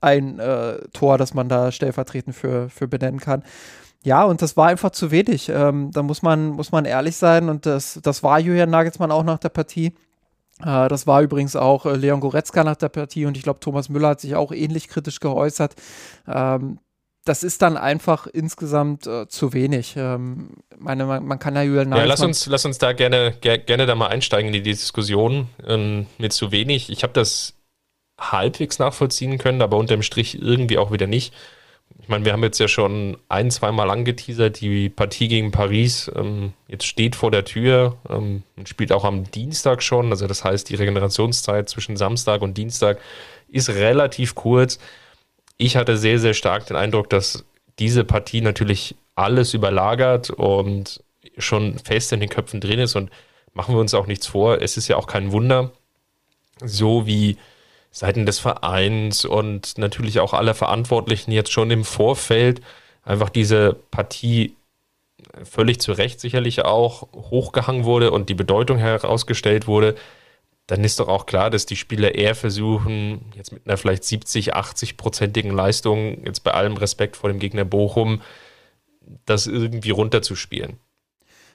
[0.00, 3.42] ein äh, Tor, das man da stellvertretend für, für benennen kann.
[4.06, 5.48] Ja, und das war einfach zu wenig.
[5.48, 7.48] Ähm, da muss man, muss man ehrlich sein.
[7.48, 9.94] Und das, das war Julian Nagelsmann auch nach der Partie.
[10.62, 13.26] Äh, das war übrigens auch äh, Leon Goretzka nach der Partie.
[13.26, 15.74] Und ich glaube, Thomas Müller hat sich auch ähnlich kritisch geäußert.
[16.26, 16.78] Ähm,
[17.24, 19.94] das ist dann einfach insgesamt äh, zu wenig.
[19.96, 21.90] Ähm, meine, man, kann ja Julian.
[21.90, 25.48] Ja, lass uns, lass uns da gerne, ger gerne da mal einsteigen in die Diskussion
[25.66, 26.88] ähm, mit zu wenig.
[26.88, 27.54] Ich habe das
[28.18, 31.34] halbwegs nachvollziehen können, aber unterm Strich irgendwie auch wieder nicht.
[31.98, 36.52] Ich meine, wir haben jetzt ja schon ein, zweimal angeteasert, die Partie gegen Paris ähm,
[36.68, 40.10] jetzt steht vor der Tür ähm, und spielt auch am Dienstag schon.
[40.10, 43.00] Also das heißt, die Regenerationszeit zwischen Samstag und Dienstag
[43.48, 44.78] ist relativ kurz.
[45.56, 47.44] Ich hatte sehr, sehr stark den Eindruck, dass
[47.78, 51.02] diese Partie natürlich alles überlagert und
[51.38, 52.94] schon fest in den Köpfen drin ist.
[52.94, 53.10] Und
[53.54, 55.72] machen wir uns auch nichts vor, es ist ja auch kein Wunder,
[56.62, 57.38] so wie
[57.96, 62.60] Seiten des Vereins und natürlich auch aller Verantwortlichen jetzt schon im Vorfeld
[63.02, 64.54] einfach diese Partie
[65.44, 69.94] völlig zu Recht sicherlich auch hochgehangen wurde und die Bedeutung herausgestellt wurde,
[70.66, 74.54] dann ist doch auch klar, dass die Spieler eher versuchen, jetzt mit einer vielleicht 70,
[74.54, 78.20] 80-prozentigen Leistung, jetzt bei allem Respekt vor dem Gegner Bochum,
[79.24, 80.78] das irgendwie runterzuspielen.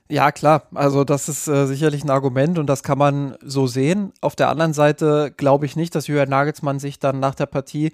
[0.10, 0.64] Ja, klar.
[0.74, 4.12] Also das ist äh, sicherlich ein Argument und das kann man so sehen.
[4.22, 7.94] Auf der anderen Seite glaube ich nicht, dass Jürgen Nagelsmann sich dann nach der Partie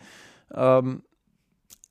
[0.54, 1.04] ähm,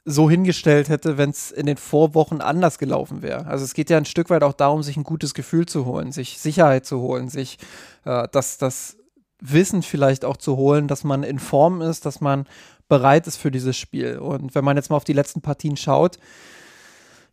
[0.05, 3.47] so hingestellt hätte, wenn es in den Vorwochen anders gelaufen wäre.
[3.47, 6.13] Also es geht ja ein Stück weit auch darum, sich ein gutes Gefühl zu holen,
[6.13, 7.59] sich Sicherheit zu holen, sich
[8.05, 8.97] äh, das, das
[9.41, 12.47] Wissen vielleicht auch zu holen, dass man in Form ist, dass man
[12.89, 14.19] bereit ist für dieses Spiel.
[14.19, 16.19] Und wenn man jetzt mal auf die letzten Partien schaut,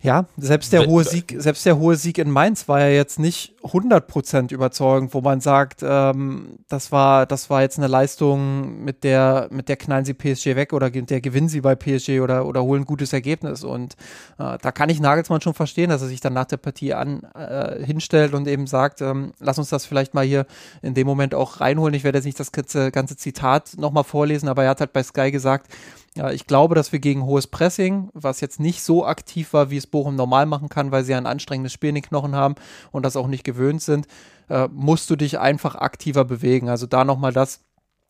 [0.03, 3.55] Ja, selbst der hohe Sieg, selbst der hohe Sieg in Mainz war ja jetzt nicht
[3.63, 9.47] 100% überzeugend, wo man sagt, ähm, das war, das war jetzt eine Leistung, mit der,
[9.49, 12.81] mit der knallen sie PSG weg oder der gewinnen sie bei PSG oder, oder holen
[12.81, 13.63] ein gutes Ergebnis.
[13.63, 13.93] Und
[14.39, 17.23] äh, da kann ich Nagelsmann schon verstehen, dass er sich dann nach der Partie an,
[17.33, 20.45] äh, hinstellt und eben sagt, ähm, lass uns das vielleicht mal hier
[20.81, 21.93] in dem Moment auch reinholen.
[21.93, 25.01] Ich werde jetzt nicht das ganze, ganze Zitat nochmal vorlesen, aber er hat halt bei
[25.01, 25.71] Sky gesagt,
[26.15, 29.77] ja, ich glaube, dass wir gegen hohes Pressing, was jetzt nicht so aktiv war, wie
[29.77, 32.55] es Bochum normal machen kann, weil sie ein anstrengendes Spiel in den Knochen haben
[32.91, 34.07] und das auch nicht gewöhnt sind,
[34.49, 36.69] äh, musst du dich einfach aktiver bewegen.
[36.69, 37.61] Also da nochmal das,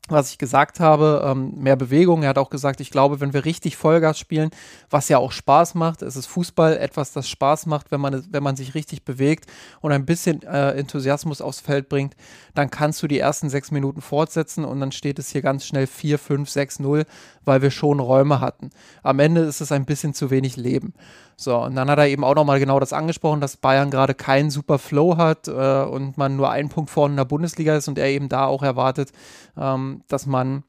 [0.09, 2.23] was ich gesagt habe, ähm, mehr Bewegung.
[2.23, 4.49] Er hat auch gesagt, ich glaube, wenn wir richtig Vollgas spielen,
[4.89, 8.43] was ja auch Spaß macht, es ist Fußball etwas, das Spaß macht, wenn man, wenn
[8.43, 9.45] man sich richtig bewegt
[9.79, 12.17] und ein bisschen äh, Enthusiasmus aufs Feld bringt,
[12.53, 15.87] dann kannst du die ersten sechs Minuten fortsetzen und dann steht es hier ganz schnell
[15.87, 17.05] 4, 5, 6, 0,
[17.45, 18.71] weil wir schon Räume hatten.
[19.03, 20.93] Am Ende ist es ein bisschen zu wenig Leben.
[21.35, 24.49] So, und dann hat er eben auch nochmal genau das angesprochen, dass Bayern gerade keinen
[24.49, 25.51] super Flow hat äh,
[25.83, 28.63] und man nur einen Punkt vorne in der Bundesliga ist und er eben da auch
[28.63, 29.11] erwartet,
[29.57, 30.63] ähm, dass man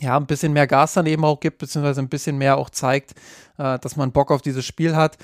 [0.00, 3.12] ja, ein bisschen mehr Gas dann eben auch gibt, beziehungsweise ein bisschen mehr auch zeigt,
[3.58, 5.18] äh, dass man Bock auf dieses Spiel hat.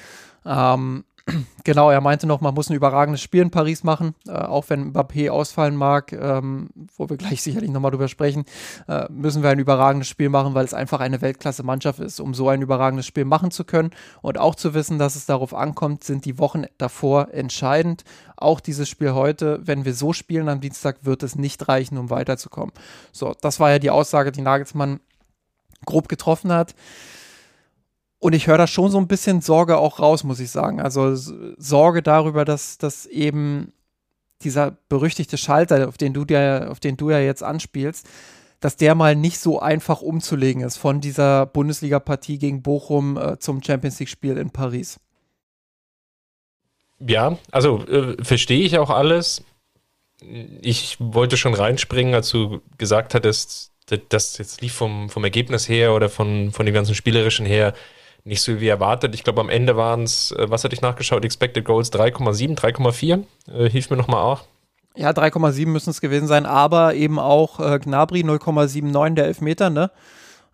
[0.44, 1.04] Ähm,
[1.64, 4.92] genau, er meinte noch, man muss ein überragendes Spiel in Paris machen, äh, auch wenn
[4.92, 8.44] Mbappé ausfallen mag, ähm, wo wir gleich sicherlich nochmal drüber sprechen,
[8.86, 12.48] äh, müssen wir ein überragendes Spiel machen, weil es einfach eine Weltklasse-Mannschaft ist, um so
[12.48, 13.90] ein überragendes Spiel machen zu können
[14.22, 18.04] und auch zu wissen, dass es darauf ankommt, sind die Wochen davor entscheidend.
[18.36, 22.10] Auch dieses Spiel heute, wenn wir so spielen am Dienstag, wird es nicht reichen, um
[22.10, 22.72] weiterzukommen.
[23.12, 25.00] So, das war ja die Aussage, die Nagelsmann
[25.84, 26.74] grob getroffen hat.
[28.26, 30.80] Und ich höre da schon so ein bisschen Sorge auch raus, muss ich sagen.
[30.80, 33.72] Also Sorge darüber, dass, dass eben
[34.42, 38.04] dieser berüchtigte Schalter, auf den du dir, auf den du ja jetzt anspielst,
[38.58, 43.62] dass der mal nicht so einfach umzulegen ist von dieser Bundesliga-Partie gegen Bochum äh, zum
[43.62, 44.98] Champions League-Spiel in Paris.
[46.98, 49.44] Ja, also äh, verstehe ich auch alles.
[50.62, 53.70] Ich wollte schon reinspringen, als du gesagt hattest,
[54.08, 57.72] das jetzt lief vom, vom Ergebnis her oder von, von dem ganzen Spielerischen her
[58.26, 59.14] nicht so wie erwartet.
[59.14, 63.24] Ich glaube, am Ende waren es, äh, was hatte ich nachgeschaut, Expected Goals 3,7, 3,4.
[63.48, 64.42] Äh, hilf mir nochmal auch.
[64.96, 69.90] Ja, 3,7 müssen es gewesen sein, aber eben auch äh, Gnabry 0,79 der Elfmeter, ne?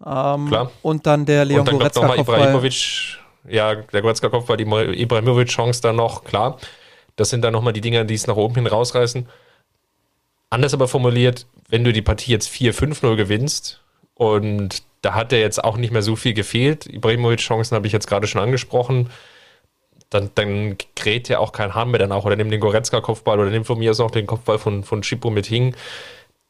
[0.05, 0.71] Ähm, Klar.
[0.83, 2.39] Und dann der Leon Goretzka Kopfball.
[2.39, 6.59] Ibrahimovic, ja, der Goretzka Kopfball, die Ibrahimovic-Chance dann noch, klar.
[7.17, 9.29] Das sind dann nochmal die Dinger, die es nach oben hin rausreißen.
[10.51, 13.81] Anders aber formuliert, wenn du die Partie jetzt 4-5-0 gewinnst
[14.15, 16.87] und da hat er jetzt auch nicht mehr so viel gefehlt.
[16.87, 19.11] Ibrahimovic-Chancen habe ich jetzt gerade schon angesprochen.
[20.11, 22.25] Dann, dann kräht ja auch kein Hahn mehr dann auch.
[22.25, 25.31] Oder nimm den Goretzka-Kopfball oder nimm von mir aus auch den Kopfball von, von Schippo
[25.31, 25.75] mit Hing.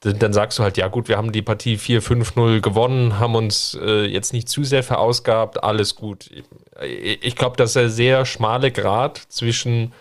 [0.01, 3.79] Dann, dann sagst du halt, ja gut, wir haben die Partie 4-5-0 gewonnen, haben uns
[3.81, 6.29] äh, jetzt nicht zu sehr verausgabt, alles gut.
[6.83, 9.93] Ich, ich glaube, dass der sehr schmale Grad zwischen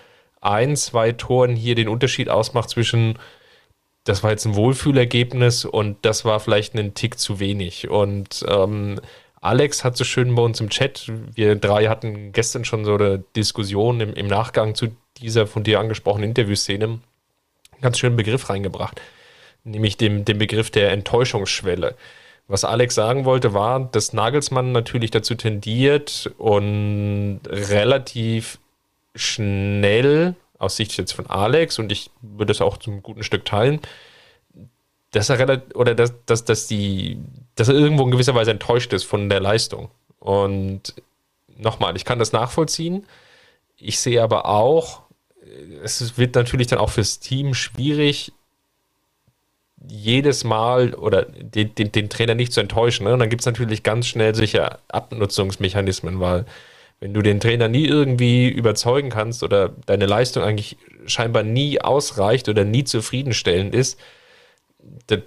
[0.41, 3.19] ein, zwei Toren hier den Unterschied ausmacht zwischen
[4.03, 7.89] das war jetzt ein Wohlfühlergebnis und das war vielleicht ein Tick zu wenig.
[7.89, 8.99] Und ähm,
[9.41, 13.23] Alex hat so schön bei uns im Chat, wir drei hatten gestern schon so eine
[13.35, 14.87] Diskussion im, im Nachgang zu
[15.17, 17.01] dieser von dir angesprochenen Interviewszene, einen
[17.81, 19.01] ganz schönen Begriff reingebracht,
[19.63, 21.95] nämlich dem, dem Begriff der Enttäuschungsschwelle.
[22.47, 28.59] Was Alex sagen wollte, war, dass Nagelsmann natürlich dazu tendiert und relativ
[29.15, 33.81] schnell aus Sicht jetzt von Alex, und ich würde es auch zum guten Stück teilen,
[35.11, 37.19] dass er relativ, oder dass, dass, dass die,
[37.55, 39.89] dass er irgendwo in gewisser Weise enttäuscht ist von der Leistung.
[40.19, 40.93] Und
[41.57, 43.05] nochmal, ich kann das nachvollziehen.
[43.75, 45.01] Ich sehe aber auch,
[45.83, 48.31] es wird natürlich dann auch fürs Team schwierig,
[49.87, 53.05] jedes Mal oder den, den, den Trainer nicht zu enttäuschen.
[53.05, 53.13] Ne?
[53.13, 56.45] Und dann gibt es natürlich ganz schnell sicher Abnutzungsmechanismen, weil
[57.01, 62.47] wenn du den Trainer nie irgendwie überzeugen kannst oder deine Leistung eigentlich scheinbar nie ausreicht
[62.47, 63.99] oder nie zufriedenstellend ist,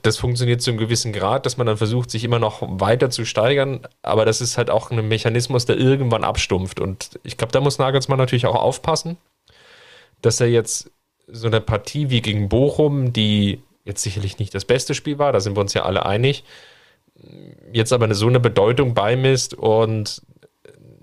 [0.02, 3.24] das funktioniert zu einem gewissen Grad, dass man dann versucht, sich immer noch weiter zu
[3.24, 6.80] steigern, aber das ist halt auch ein Mechanismus, der irgendwann abstumpft.
[6.80, 9.18] Und ich glaube, da muss Nagelsmann natürlich auch aufpassen,
[10.22, 10.90] dass er jetzt
[11.26, 15.40] so eine Partie wie gegen Bochum, die jetzt sicherlich nicht das beste Spiel war, da
[15.40, 16.44] sind wir uns ja alle einig,
[17.72, 20.22] jetzt aber eine, so eine Bedeutung beimisst und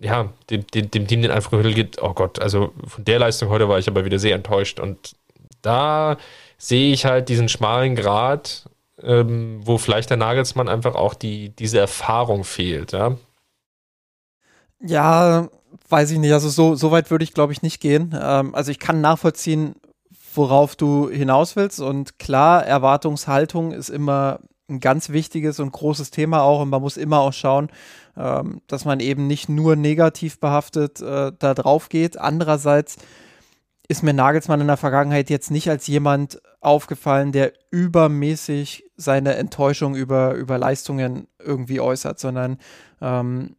[0.01, 3.69] ja, dem, dem, dem Team den einfach geht, oh Gott, also von der Leistung heute
[3.69, 4.79] war ich aber wieder sehr enttäuscht.
[4.79, 5.15] Und
[5.61, 6.17] da
[6.57, 8.65] sehe ich halt diesen schmalen Grad,
[9.03, 13.15] ähm, wo vielleicht der Nagelsmann einfach auch die, diese Erfahrung fehlt, ja.
[14.79, 15.49] Ja,
[15.89, 16.33] weiß ich nicht.
[16.33, 18.17] Also so, so weit würde ich, glaube ich, nicht gehen.
[18.19, 19.75] Ähm, also ich kann nachvollziehen,
[20.33, 21.79] worauf du hinaus willst.
[21.79, 26.61] Und klar, Erwartungshaltung ist immer ein ganz wichtiges und großes Thema auch.
[26.61, 27.69] Und man muss immer auch schauen,
[28.17, 32.17] ähm, dass man eben nicht nur negativ behaftet äh, da drauf geht.
[32.17, 32.97] Andererseits
[33.87, 39.95] ist mir Nagelsmann in der Vergangenheit jetzt nicht als jemand aufgefallen, der übermäßig seine Enttäuschung
[39.95, 42.57] über, über Leistungen irgendwie äußert, sondern
[43.01, 43.55] ähm,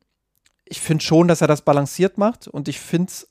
[0.64, 3.28] ich finde schon, dass er das balanciert macht und ich finde es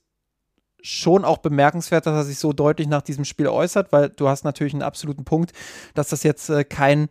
[0.83, 4.43] schon auch bemerkenswert, dass er sich so deutlich nach diesem Spiel äußert, weil du hast
[4.43, 5.53] natürlich einen absoluten Punkt,
[5.93, 7.09] dass das jetzt äh, kein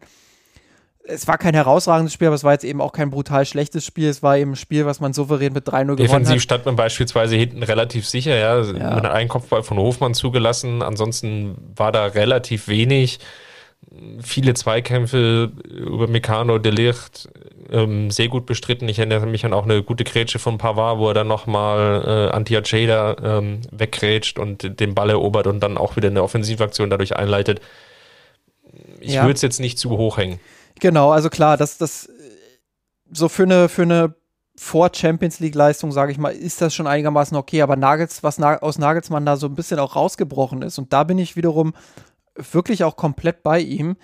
[1.13, 4.09] es war kein herausragendes Spiel, aber es war jetzt eben auch kein brutal schlechtes Spiel.
[4.09, 5.99] Es war eben ein Spiel, was man souverän mit 3-0 gewonnen hat.
[5.99, 8.61] Defensiv stand man beispielsweise hinten relativ sicher, ja.
[8.61, 8.95] ja.
[8.95, 10.83] Mit einem Kopfball von Hofmann zugelassen.
[10.83, 13.19] Ansonsten war da relativ wenig.
[14.23, 17.29] Viele Zweikämpfe über Meccano, De Licht,
[17.73, 18.89] ähm, sehr gut bestritten.
[18.89, 22.35] Ich erinnere mich an auch eine gute Grätsche von Pavard, wo er dann nochmal äh,
[22.35, 27.17] Antia Cheda ähm, weggrätscht und den Ball erobert und dann auch wieder eine Offensivaktion dadurch
[27.17, 27.61] einleitet.
[29.01, 29.23] Ich ja.
[29.23, 30.41] würde es jetzt nicht zu hoch hängen.
[30.81, 32.09] Genau, also klar, das, das
[33.13, 34.15] so für eine, für eine
[34.57, 37.63] vor-Champions League-Leistung, sage ich mal, ist das schon einigermaßen okay.
[37.63, 41.05] Aber Nagels, was Na aus Nagelsmann da so ein bisschen auch rausgebrochen ist, und da
[41.05, 41.73] bin ich wiederum
[42.53, 43.97] wirklich auch komplett bei ihm,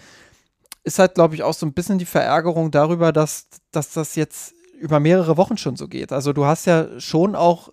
[0.84, 4.54] ist halt, glaube ich, auch so ein bisschen die Verärgerung darüber, dass, dass das jetzt
[4.78, 6.12] über mehrere Wochen schon so geht.
[6.12, 7.72] Also du hast ja schon auch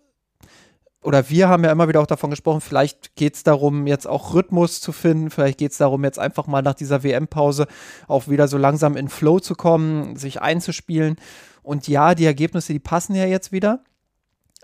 [1.04, 4.34] oder wir haben ja immer wieder auch davon gesprochen, vielleicht geht es darum, jetzt auch
[4.34, 7.68] Rhythmus zu finden, vielleicht geht es darum, jetzt einfach mal nach dieser WM-Pause
[8.08, 11.18] auch wieder so langsam in Flow zu kommen, sich einzuspielen.
[11.62, 13.84] Und ja, die Ergebnisse, die passen ja jetzt wieder.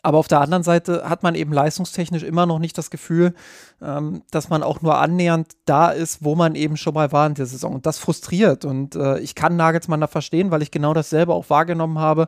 [0.04, 3.34] Aber auf der anderen Seite hat man eben leistungstechnisch immer noch nicht das Gefühl,
[3.82, 7.34] ähm, dass man auch nur annähernd da ist, wo man eben schon mal war in
[7.34, 7.76] der Saison.
[7.76, 8.66] Und das frustriert.
[8.66, 12.28] Und äh, ich kann Nagelsmann da verstehen, weil ich genau dasselbe auch wahrgenommen habe,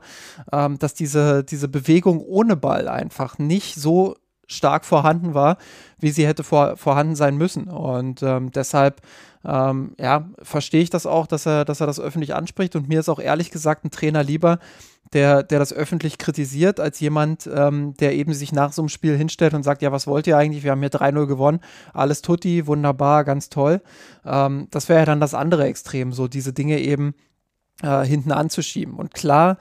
[0.51, 4.15] ähm, dass diese, diese Bewegung ohne Ball einfach nicht so
[4.47, 5.57] stark vorhanden war,
[5.97, 7.69] wie sie hätte vor, vorhanden sein müssen.
[7.69, 9.01] Und ähm, deshalb
[9.43, 12.75] ähm, ja, verstehe ich das auch, dass er, dass er das öffentlich anspricht.
[12.75, 14.59] Und mir ist auch ehrlich gesagt ein Trainer lieber,
[15.13, 19.17] der, der das öffentlich kritisiert, als jemand, ähm, der eben sich nach so einem Spiel
[19.17, 20.63] hinstellt und sagt, ja, was wollt ihr eigentlich?
[20.63, 21.59] Wir haben hier 3-0 gewonnen,
[21.93, 23.81] alles tutti, wunderbar, ganz toll.
[24.25, 27.13] Ähm, das wäre ja dann das andere Extrem, so diese Dinge eben
[27.83, 28.95] äh, hinten anzuschieben.
[28.95, 29.57] Und klar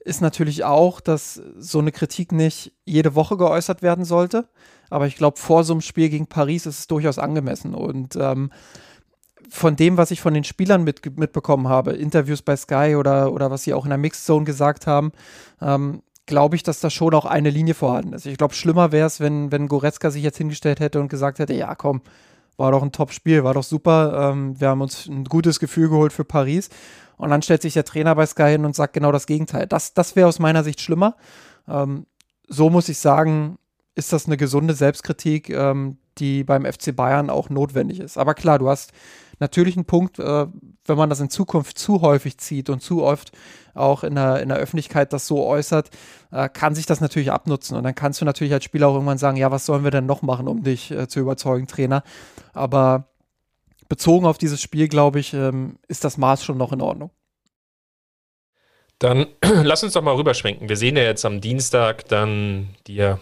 [0.00, 4.48] ist natürlich auch, dass so eine Kritik nicht jede Woche geäußert werden sollte.
[4.90, 7.74] Aber ich glaube, vor so einem Spiel gegen Paris ist es durchaus angemessen.
[7.74, 8.50] Und ähm,
[9.50, 13.50] von dem, was ich von den Spielern mit, mitbekommen habe, Interviews bei Sky oder, oder
[13.50, 15.12] was sie auch in der Mixed Zone gesagt haben,
[15.60, 18.26] ähm, glaube ich, dass da schon auch eine Linie vorhanden ist.
[18.26, 21.54] Ich glaube, schlimmer wäre es, wenn, wenn Goretzka sich jetzt hingestellt hätte und gesagt hätte,
[21.54, 22.02] ja komm,
[22.56, 26.12] war doch ein Top-Spiel, war doch super, ähm, wir haben uns ein gutes Gefühl geholt
[26.12, 26.68] für Paris.
[27.16, 29.66] Und dann stellt sich der Trainer bei Sky hin und sagt genau das Gegenteil.
[29.66, 31.16] Das, das wäre aus meiner Sicht schlimmer.
[31.66, 32.06] Ähm,
[32.46, 33.58] so muss ich sagen,
[33.94, 38.18] ist das eine gesunde Selbstkritik, ähm, die beim FC Bayern auch notwendig ist.
[38.18, 38.92] Aber klar, du hast
[39.40, 40.46] natürlich ein Punkt, äh,
[40.84, 43.32] wenn man das in Zukunft zu häufig zieht und zu oft
[43.74, 45.90] auch in der, in der Öffentlichkeit das so äußert,
[46.32, 47.76] äh, kann sich das natürlich abnutzen.
[47.76, 50.06] Und dann kannst du natürlich als Spieler auch irgendwann sagen, ja, was sollen wir denn
[50.06, 52.02] noch machen, um dich äh, zu überzeugen, Trainer?
[52.52, 53.08] Aber
[53.88, 57.10] bezogen auf dieses Spiel, glaube ich, ähm, ist das Maß schon noch in Ordnung.
[58.98, 59.26] Dann
[59.62, 60.68] lass uns doch mal rüberschwenken.
[60.68, 63.18] Wir sehen ja jetzt am Dienstag dann die ja,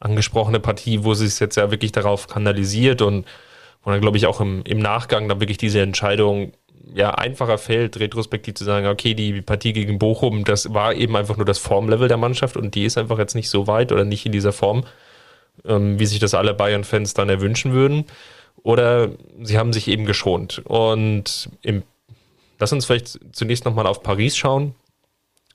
[0.00, 3.26] angesprochene Partie, wo sie es jetzt ja wirklich darauf kanalisiert und
[3.82, 6.52] wo dann, glaube ich, auch im, im Nachgang dann wirklich diese Entscheidung
[6.94, 11.36] ja einfacher fällt, retrospektiv zu sagen, okay, die Partie gegen Bochum, das war eben einfach
[11.36, 14.26] nur das Formlevel der Mannschaft und die ist einfach jetzt nicht so weit oder nicht
[14.26, 14.84] in dieser Form,
[15.64, 18.06] ähm, wie sich das alle Bayern-Fans dann erwünschen würden.
[18.62, 20.60] Oder sie haben sich eben geschont.
[20.64, 21.82] Und im,
[22.58, 24.74] lass uns vielleicht zunächst nochmal auf Paris schauen.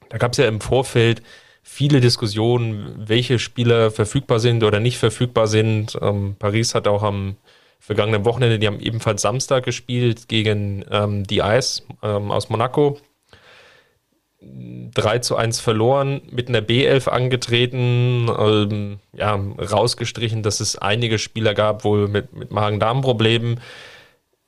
[0.09, 1.21] Da gab es ja im Vorfeld
[1.61, 5.97] viele Diskussionen, welche Spieler verfügbar sind oder nicht verfügbar sind.
[6.01, 7.35] Ähm, Paris hat auch am
[7.85, 12.97] vergangenen Wochenende, die haben ebenfalls Samstag gespielt gegen ähm, die Ice ähm, aus Monaco.
[14.41, 21.53] 3 zu 1 verloren, mit einer B11 angetreten, ähm, ja, rausgestrichen, dass es einige Spieler
[21.53, 23.59] gab, wohl mit, mit Magen-Darm-Problemen.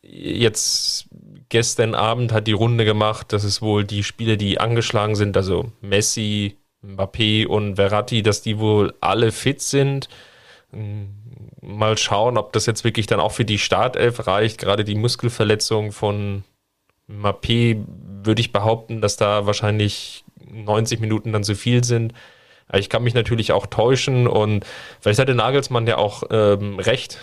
[0.02, 1.08] Jetzt
[1.50, 5.72] gestern Abend hat die Runde gemacht, dass es wohl die Spieler, die angeschlagen sind, also
[5.82, 10.10] Messi, Mbappé und Verratti, dass die wohl alle fit sind
[11.62, 14.60] mal schauen, ob das jetzt wirklich dann auch für die Startelf reicht.
[14.60, 16.44] Gerade die Muskelverletzung von
[17.10, 17.84] Mappé
[18.24, 22.14] würde ich behaupten, dass da wahrscheinlich 90 Minuten dann zu viel sind.
[22.74, 24.66] ich kann mich natürlich auch täuschen und
[25.00, 27.18] vielleicht hatte Nagelsmann ja auch ähm, recht,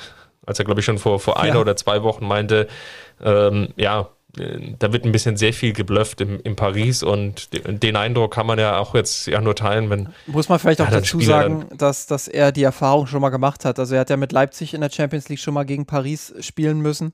[0.47, 1.61] als er, glaube ich, schon vor, vor einer ja.
[1.61, 2.67] oder zwei Wochen meinte,
[3.23, 4.09] ähm, ja,
[4.79, 8.59] da wird ein bisschen sehr viel geblufft im, in Paris und den Eindruck kann man
[8.59, 10.09] ja auch jetzt ja nur teilen, wenn.
[10.27, 13.79] Muss man vielleicht auch dazu sagen, dass, dass er die Erfahrung schon mal gemacht hat.
[13.79, 16.81] Also er hat ja mit Leipzig in der Champions League schon mal gegen Paris spielen
[16.81, 17.13] müssen.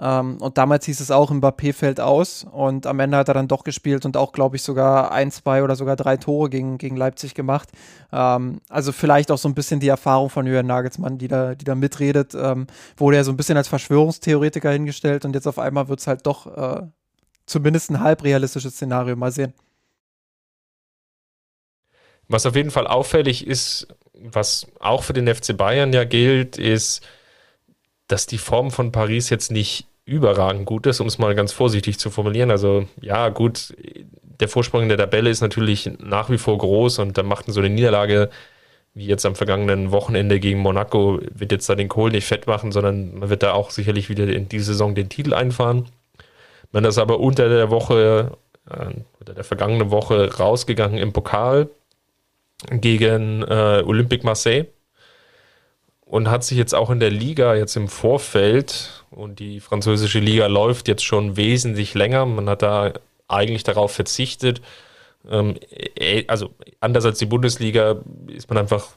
[0.00, 2.46] Ähm, und damals hieß es auch, Mbappé fällt aus.
[2.50, 5.62] Und am Ende hat er dann doch gespielt und auch, glaube ich, sogar ein, zwei
[5.62, 7.68] oder sogar drei Tore gegen, gegen Leipzig gemacht.
[8.10, 11.64] Ähm, also vielleicht auch so ein bisschen die Erfahrung von Jürgen Nagelsmann, die da, die
[11.64, 12.34] da mitredet.
[12.34, 16.06] Ähm, wurde er so ein bisschen als Verschwörungstheoretiker hingestellt und jetzt auf einmal wird es
[16.06, 16.82] halt doch äh,
[17.44, 19.16] zumindest ein halb realistisches Szenario.
[19.16, 19.52] Mal sehen.
[22.28, 27.02] Was auf jeden Fall auffällig ist, was auch für den FC Bayern ja gilt, ist,
[28.06, 31.98] dass die Form von Paris jetzt nicht überragend gut ist, um es mal ganz vorsichtig
[31.98, 32.50] zu formulieren.
[32.50, 33.74] Also ja, gut,
[34.40, 37.60] der Vorsprung in der Tabelle ist natürlich nach wie vor groß und da machten so
[37.60, 38.30] eine Niederlage
[38.92, 42.72] wie jetzt am vergangenen Wochenende gegen Monaco, wird jetzt da den Kohl nicht fett machen,
[42.72, 45.86] sondern man wird da auch sicherlich wieder in diese Saison den Titel einfahren.
[46.72, 48.36] Man ist aber unter der Woche,
[48.68, 48.86] äh,
[49.20, 51.68] unter der vergangenen Woche rausgegangen im Pokal
[52.70, 54.66] gegen äh, Olympique Marseille
[56.10, 60.48] und hat sich jetzt auch in der Liga jetzt im Vorfeld und die französische Liga
[60.48, 62.26] läuft jetzt schon wesentlich länger.
[62.26, 62.92] Man hat da
[63.28, 64.60] eigentlich darauf verzichtet.
[65.30, 65.54] Ähm,
[65.94, 66.50] äh, also
[66.80, 68.88] anders als die Bundesliga ist man einfach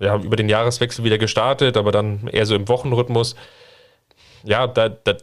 [0.00, 3.36] ja, über den Jahreswechsel wieder gestartet, aber dann eher so im Wochenrhythmus.
[4.42, 5.18] Ja, da, da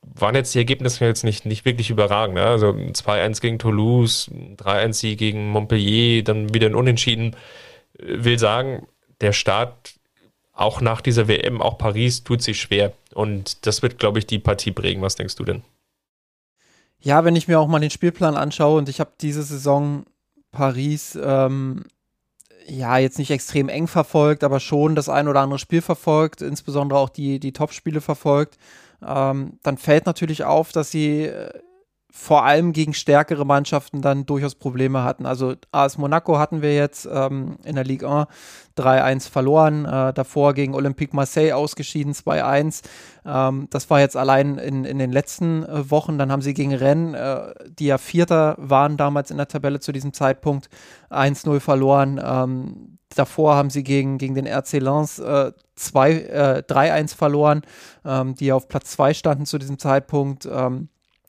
[0.00, 2.36] waren jetzt die Ergebnisse jetzt nicht, nicht wirklich überragend.
[2.36, 2.44] Ne?
[2.46, 7.36] Also 2-1 gegen Toulouse, 3-1 gegen Montpellier, dann wieder ein Unentschieden.
[7.98, 8.86] Will sagen,
[9.20, 9.95] der Start
[10.56, 12.92] auch nach dieser WM, auch Paris tut sich schwer.
[13.14, 15.02] Und das wird, glaube ich, die Partie prägen.
[15.02, 15.62] Was denkst du denn?
[16.98, 20.06] Ja, wenn ich mir auch mal den Spielplan anschaue und ich habe diese Saison
[20.50, 21.84] Paris ähm,
[22.66, 26.98] ja jetzt nicht extrem eng verfolgt, aber schon das ein oder andere Spiel verfolgt, insbesondere
[26.98, 28.56] auch die, die Top-Spiele verfolgt,
[29.06, 31.52] ähm, dann fällt natürlich auf, dass sie äh,
[32.16, 35.26] vor allem gegen stärkere Mannschaften dann durchaus Probleme hatten.
[35.26, 38.26] Also AS Monaco hatten wir jetzt ähm, in der Ligue 1
[38.76, 42.82] 3-1 verloren, äh, davor gegen Olympique Marseille ausgeschieden 2-1.
[43.24, 46.18] Ähm, das war jetzt allein in, in den letzten äh, Wochen.
[46.18, 49.92] Dann haben sie gegen Rennes, äh, die ja Vierter waren damals in der Tabelle zu
[49.92, 50.68] diesem Zeitpunkt,
[51.10, 52.20] 1-0 verloren.
[52.22, 57.62] Ähm, davor haben sie gegen, gegen den RC Lens äh, äh, 3-1 verloren,
[58.04, 60.46] ähm, die auf Platz 2 standen zu diesem Zeitpunkt.
[60.50, 60.88] Ähm,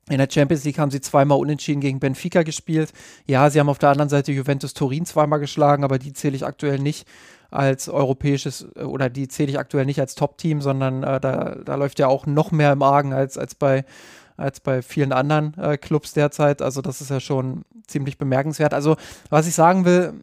[0.10, 2.94] in der Champions League haben sie zweimal unentschieden gegen Benfica gespielt.
[3.26, 6.46] Ja, sie haben auf der anderen Seite Juventus Turin zweimal geschlagen, aber die zähle ich
[6.46, 7.08] aktuell nicht
[7.52, 11.76] als europäisches äh, oder die zähle ich aktuell nicht als Top-Team, sondern äh, da, da
[11.76, 13.86] läuft ja auch noch mehr im Argen als, als bei
[14.38, 16.62] als bei vielen anderen äh, Clubs derzeit.
[16.62, 18.72] Also das ist ja schon ziemlich bemerkenswert.
[18.72, 18.96] Also
[19.32, 20.14] was ich sagen will,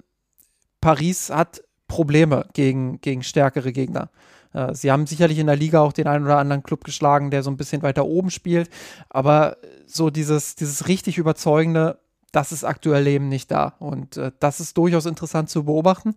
[0.80, 4.10] Paris hat Probleme gegen, gegen stärkere Gegner.
[4.54, 7.42] Äh, sie haben sicherlich in der Liga auch den einen oder anderen Club geschlagen, der
[7.42, 8.70] so ein bisschen weiter oben spielt,
[9.10, 11.98] aber so dieses, dieses richtig überzeugende,
[12.32, 13.74] das ist aktuell eben nicht da.
[13.78, 16.14] Und äh, das ist durchaus interessant zu beobachten,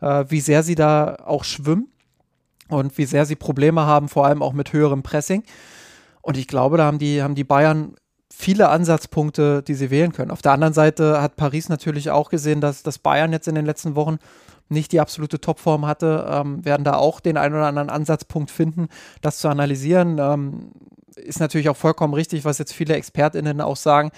[0.00, 1.88] äh, wie sehr sie da auch schwimmen
[2.68, 5.42] und wie sehr sie Probleme haben, vor allem auch mit höherem Pressing.
[6.22, 7.96] Und ich glaube, da haben die, haben die Bayern
[8.32, 10.30] viele Ansatzpunkte, die sie wählen können.
[10.30, 13.66] Auf der anderen Seite hat Paris natürlich auch gesehen, dass, dass Bayern jetzt in den
[13.66, 14.18] letzten Wochen
[14.70, 18.88] nicht die absolute Topform hatte, ähm, werden da auch den einen oder anderen Ansatzpunkt finden,
[19.20, 20.18] das zu analysieren.
[20.18, 20.70] Ähm,
[21.16, 24.10] ist natürlich auch vollkommen richtig, was jetzt viele ExpertInnen auch sagen,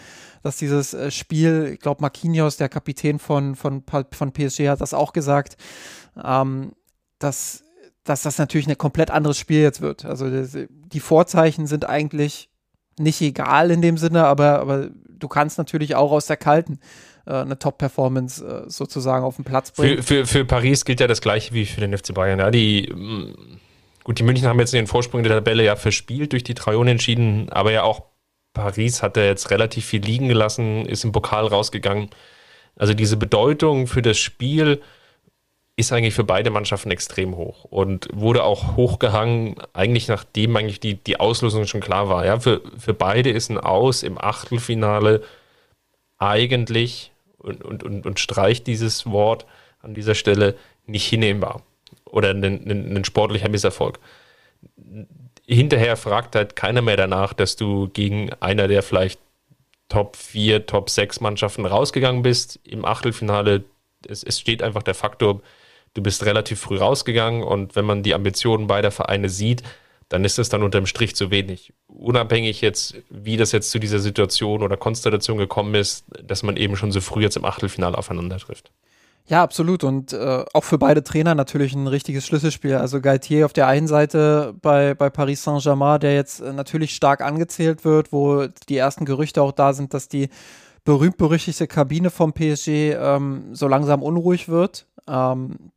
[0.42, 3.82] dass dieses äh, Spiel, ich glaube, Marquinhos, der Kapitän von, von,
[4.12, 5.57] von PSG, hat das auch gesagt,
[6.22, 6.72] ähm,
[7.18, 7.64] dass,
[8.05, 10.05] dass das natürlich ein komplett anderes Spiel jetzt wird.
[10.05, 12.50] Also die Vorzeichen sind eigentlich
[12.98, 16.78] nicht egal in dem Sinne, aber, aber du kannst natürlich auch aus der kalten
[17.27, 19.99] äh, eine Top-Performance äh, sozusagen auf den Platz bringen.
[19.99, 22.39] Für, für, für Paris gilt ja das gleiche wie für den FC Bayern.
[22.39, 23.59] Ja, die, mm,
[24.05, 27.49] gut, die München haben jetzt den Vorsprung der Tabelle ja verspielt durch die drei entschieden,
[27.51, 28.03] aber ja auch
[28.55, 32.11] Paris hat er jetzt relativ viel liegen gelassen, ist im Pokal rausgegangen.
[32.77, 34.83] Also diese Bedeutung für das Spiel
[35.77, 40.95] ist eigentlich für beide Mannschaften extrem hoch und wurde auch hochgehangen, eigentlich nachdem eigentlich die,
[40.95, 42.27] die Auslösung schon klar war.
[42.27, 45.23] Ja, für, für beide ist ein Aus im Achtelfinale
[46.18, 47.12] eigentlich
[47.43, 49.47] und, und, und, und streicht dieses Wort
[49.80, 51.62] an dieser Stelle nicht hinnehmbar
[52.05, 53.99] oder ein, ein, ein sportlicher Misserfolg.
[55.47, 59.20] Hinterher fragt halt keiner mehr danach, dass du gegen einer der vielleicht
[59.88, 63.64] Top 4, Top 6 Mannschaften rausgegangen bist im Achtelfinale.
[64.07, 65.43] Es, es steht einfach der Faktor,
[65.95, 69.62] du bist relativ früh rausgegangen und wenn man die Ambitionen beider Vereine sieht,
[70.09, 71.72] dann ist es dann unterm Strich zu wenig.
[72.03, 76.76] Unabhängig jetzt, wie das jetzt zu dieser Situation oder Konstellation gekommen ist, dass man eben
[76.76, 78.72] schon so früh jetzt im Achtelfinale aufeinander trifft.
[79.26, 79.84] Ja, absolut.
[79.84, 82.74] Und äh, auch für beide Trainer natürlich ein richtiges Schlüsselspiel.
[82.74, 87.20] Also Galtier auf der einen Seite bei, bei Paris Saint-Germain, der jetzt äh, natürlich stark
[87.20, 90.28] angezählt wird, wo die ersten Gerüchte auch da sind, dass die
[90.84, 94.86] berühmt-berüchtigte Kabine vom PSG ähm, so langsam unruhig wird.
[95.07, 95.70] Ähm,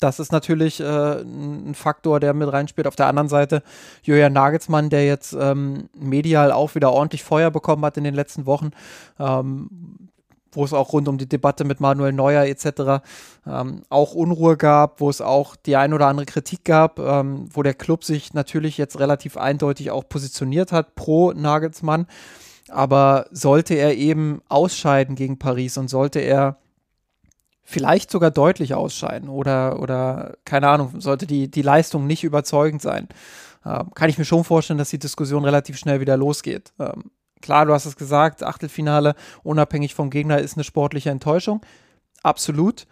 [0.00, 2.86] Das ist natürlich äh, ein Faktor, der mit reinspielt.
[2.86, 3.62] Auf der anderen Seite
[4.02, 8.46] Julian Nagelsmann, der jetzt ähm, medial auch wieder ordentlich Feuer bekommen hat in den letzten
[8.46, 8.72] Wochen.
[9.18, 10.10] Ähm,
[10.56, 13.04] wo es auch rund um die Debatte mit Manuel Neuer etc.
[13.46, 17.62] Ähm, auch Unruhe gab, wo es auch die ein oder andere Kritik gab, ähm, wo
[17.62, 22.06] der Club sich natürlich jetzt relativ eindeutig auch positioniert hat pro Nagelsmann.
[22.68, 26.56] Aber sollte er eben ausscheiden gegen Paris und sollte er
[27.64, 33.08] vielleicht sogar deutlich ausscheiden oder, oder keine Ahnung, sollte die, die Leistung nicht überzeugend sein,
[33.64, 36.72] ähm, kann ich mir schon vorstellen, dass die Diskussion relativ schnell wieder losgeht.
[36.78, 37.10] Ähm,
[37.44, 41.60] Klar, du hast es gesagt, Achtelfinale, unabhängig vom Gegner, ist eine sportliche Enttäuschung.
[42.22, 42.86] Absolut.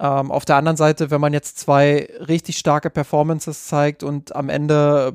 [0.00, 4.48] Ähm, auf der anderen Seite, wenn man jetzt zwei richtig starke Performances zeigt und am
[4.48, 5.12] Ende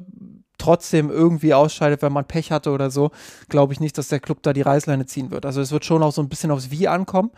[0.58, 3.12] trotzdem irgendwie ausscheidet, wenn man Pech hatte oder so,
[3.50, 5.46] glaube ich nicht, dass der Club da die Reißleine ziehen wird.
[5.46, 7.32] Also es wird schon auch so ein bisschen aufs Wie ankommen.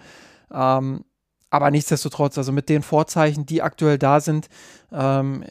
[0.53, 1.05] Ähm,
[1.52, 4.47] aber nichtsdestotrotz, also mit den Vorzeichen, die aktuell da sind,
[4.91, 5.43] ähm,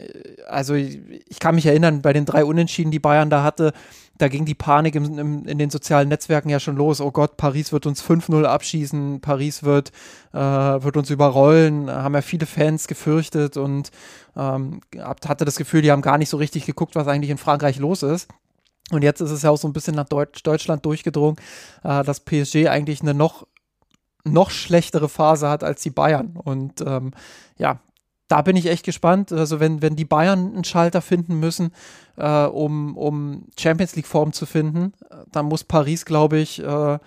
[0.49, 0.99] also ich,
[1.29, 3.73] ich, kann mich erinnern, bei den drei Unentschieden, die Bayern da hatte,
[4.17, 7.01] da ging die Panik im, im, in den sozialen Netzwerken ja schon los.
[7.01, 9.93] Oh Gott, Paris wird uns 5-0 abschießen, Paris wird,
[10.33, 13.91] äh, wird uns überrollen, haben ja viele Fans gefürchtet und
[14.37, 17.79] ähm, hatte das Gefühl, die haben gar nicht so richtig geguckt, was eigentlich in Frankreich
[17.79, 18.29] los ist.
[18.91, 21.37] Und jetzt ist es ja auch so ein bisschen nach Deutsch, Deutschland durchgedrungen,
[21.85, 23.47] äh, dass PSG eigentlich eine noch
[24.25, 26.37] noch schlechtere Phase hat als die Bayern.
[26.37, 27.13] Und ähm,
[27.57, 27.81] ja,
[28.29, 29.33] da bin ich echt gespannt.
[29.33, 31.73] Also wenn, wenn die Bayern einen Schalter finden müssen,
[32.17, 34.93] äh, um, um Champions League-Form zu finden,
[35.33, 36.99] dann muss Paris, glaube ich, äh,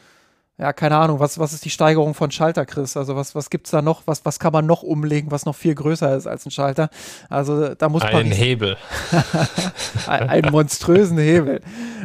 [0.60, 2.96] ja, keine Ahnung, was, was ist die Steigerung von Schalter, Chris?
[2.96, 4.04] Also was, was gibt es da noch?
[4.06, 6.90] Was, was kann man noch umlegen, was noch viel größer ist als ein Schalter?
[7.28, 8.78] Also da muss Ein Paris Hebel.
[10.08, 11.62] ein, einen monströsen Hebel.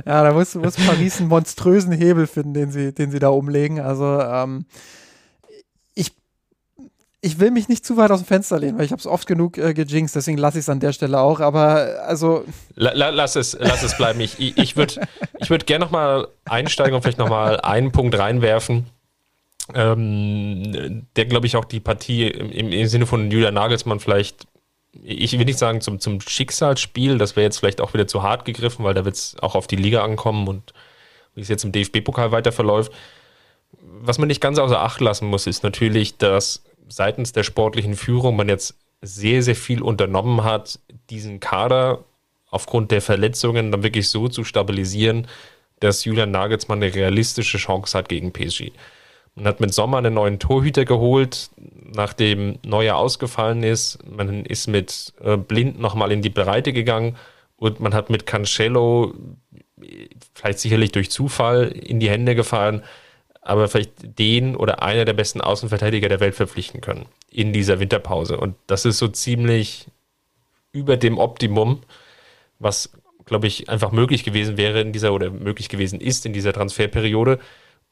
[0.07, 3.81] Ja, da muss, muss Paris einen monströsen Hebel finden, den sie, den sie da umlegen.
[3.81, 4.65] Also ähm,
[7.21, 9.27] ich will mich nicht zu weit aus dem Fenster lehnen, weil ich habe es oft
[9.27, 11.41] genug äh, gejinxt, deswegen lasse ich es an der Stelle auch.
[11.41, 12.45] Aber also.
[12.77, 14.21] La, la, lass, es, lass es bleiben.
[14.21, 15.07] Ich, ich, ich würde
[15.41, 18.87] ich würd gerne nochmal einsteigen und vielleicht nochmal einen Punkt reinwerfen,
[19.75, 24.47] ähm, der, glaube ich, auch die Partie im, im, Sinne von Julian Nagelsmann vielleicht,
[25.03, 28.45] ich will nicht sagen zum, zum Schicksalsspiel, das wäre jetzt vielleicht auch wieder zu hart
[28.45, 30.73] gegriffen, weil da wird es auch auf die Liga ankommen und
[31.35, 32.93] wie es jetzt im DFB-Pokal weiter verläuft.
[33.83, 38.37] Was man nicht ganz außer Acht lassen muss, ist natürlich, dass seitens der sportlichen Führung
[38.37, 40.81] man jetzt sehr, sehr viel unternommen hat,
[41.11, 42.05] diesen Kader
[42.51, 45.27] aufgrund der Verletzungen dann wirklich so zu stabilisieren,
[45.81, 48.73] dass Julian Nagelsmann eine realistische Chance hat gegen PSG.
[49.35, 51.51] Man hat mit Sommer einen neuen Torhüter geholt,
[51.95, 53.99] nachdem Neuer ausgefallen ist.
[54.05, 57.17] Man ist mit äh, Blind nochmal in die Breite gegangen
[57.57, 59.15] und man hat mit Cancelo,
[60.35, 62.83] vielleicht sicherlich durch Zufall, in die Hände gefallen,
[63.49, 68.37] aber vielleicht den oder einer der besten Außenverteidiger der Welt verpflichten können in dieser Winterpause.
[68.37, 69.87] Und das ist so ziemlich
[70.73, 71.83] über dem Optimum,
[72.59, 72.93] was,
[73.25, 77.39] glaube ich, einfach möglich gewesen wäre in dieser oder möglich gewesen ist in dieser Transferperiode.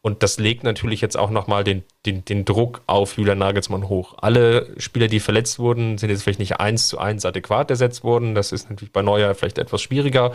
[0.03, 4.15] Und das legt natürlich jetzt auch nochmal den, den, den Druck auf Julian Nagelsmann hoch.
[4.19, 8.35] Alle Spieler, die verletzt wurden, sind jetzt vielleicht nicht eins zu eins adäquat ersetzt worden.
[8.35, 10.33] Das ist natürlich bei Neuer vielleicht etwas schwieriger.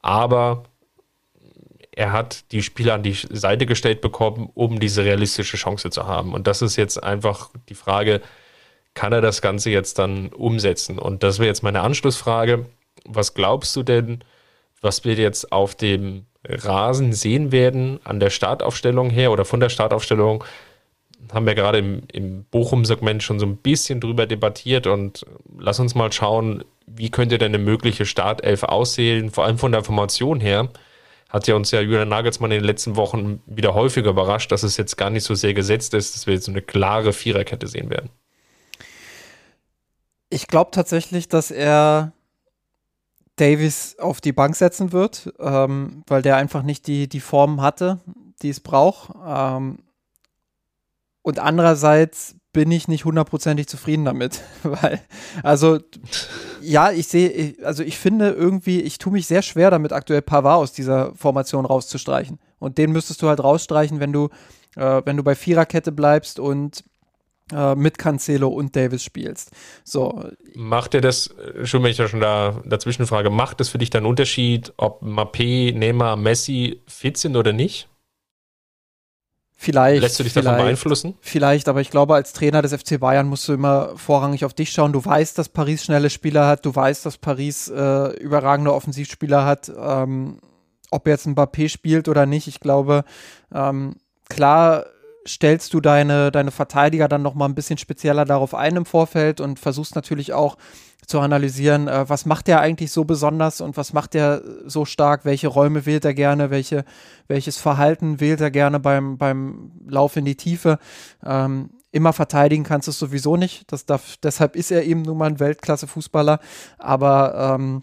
[0.00, 0.62] Aber
[1.94, 6.32] er hat die Spieler an die Seite gestellt bekommen, um diese realistische Chance zu haben.
[6.32, 8.22] Und das ist jetzt einfach die Frage,
[8.94, 10.98] kann er das Ganze jetzt dann umsetzen?
[10.98, 12.66] Und das wäre jetzt meine Anschlussfrage.
[13.04, 14.24] Was glaubst du denn,
[14.80, 19.68] was wir jetzt auf dem Rasen sehen werden an der Startaufstellung her oder von der
[19.68, 20.44] Startaufstellung?
[21.32, 25.24] Haben wir gerade im, im Bochum-Segment schon so ein bisschen drüber debattiert und
[25.58, 29.84] lass uns mal schauen, wie könnte denn eine mögliche Startelf aussehen, vor allem von der
[29.84, 30.68] Formation her
[31.32, 34.76] hat ja uns ja Julian Nagelsmann in den letzten Wochen wieder häufiger überrascht, dass es
[34.76, 37.88] jetzt gar nicht so sehr gesetzt ist, dass wir jetzt so eine klare Viererkette sehen
[37.88, 38.10] werden.
[40.28, 42.12] Ich glaube tatsächlich, dass er
[43.36, 48.00] Davies auf die Bank setzen wird, ähm, weil der einfach nicht die, die Form hatte,
[48.42, 49.14] die es braucht.
[49.26, 49.78] Ähm,
[51.22, 55.00] und andererseits bin ich nicht hundertprozentig zufrieden damit, weil,
[55.42, 55.78] also,
[56.60, 60.58] ja, ich sehe, also ich finde irgendwie, ich tue mich sehr schwer damit, aktuell Pavard
[60.58, 62.38] aus dieser Formation rauszustreichen.
[62.58, 64.28] Und den müsstest du halt rausstreichen, wenn du,
[64.76, 66.84] äh, wenn du bei Viererkette bleibst und
[67.52, 69.50] äh, mit Cancelo und Davis spielst.
[69.84, 70.30] So.
[70.54, 71.34] Macht er das,
[71.64, 75.02] schon wenn ich da schon da dazwischen frage, macht das für dich dann Unterschied, ob
[75.02, 77.88] Mappé, Neymar, Messi fit sind oder nicht?
[79.62, 80.02] Vielleicht.
[80.02, 81.14] Lässt du dich davon beeinflussen?
[81.20, 84.72] Vielleicht, aber ich glaube, als Trainer des FC Bayern musst du immer vorrangig auf dich
[84.72, 84.92] schauen.
[84.92, 89.70] Du weißt, dass Paris schnelle Spieler hat, du weißt, dass Paris äh, überragende Offensivspieler hat.
[89.78, 90.40] Ähm,
[90.90, 93.04] ob jetzt ein Mbappé spielt oder nicht, ich glaube,
[93.54, 93.94] ähm,
[94.28, 94.84] klar
[95.28, 99.60] stellst du deine, deine Verteidiger dann nochmal ein bisschen spezieller darauf ein im Vorfeld und
[99.60, 100.56] versuchst natürlich auch
[101.12, 105.26] zu analysieren, äh, was macht der eigentlich so besonders und was macht der so stark,
[105.26, 106.84] welche Räume wählt er gerne, welche,
[107.28, 110.78] welches Verhalten wählt er gerne beim, beim Lauf in die Tiefe.
[111.22, 113.70] Ähm, immer verteidigen kannst du es sowieso nicht.
[113.70, 116.38] Das darf, deshalb ist er eben nun mal ein Weltklasse-Fußballer.
[116.78, 117.82] Aber ähm,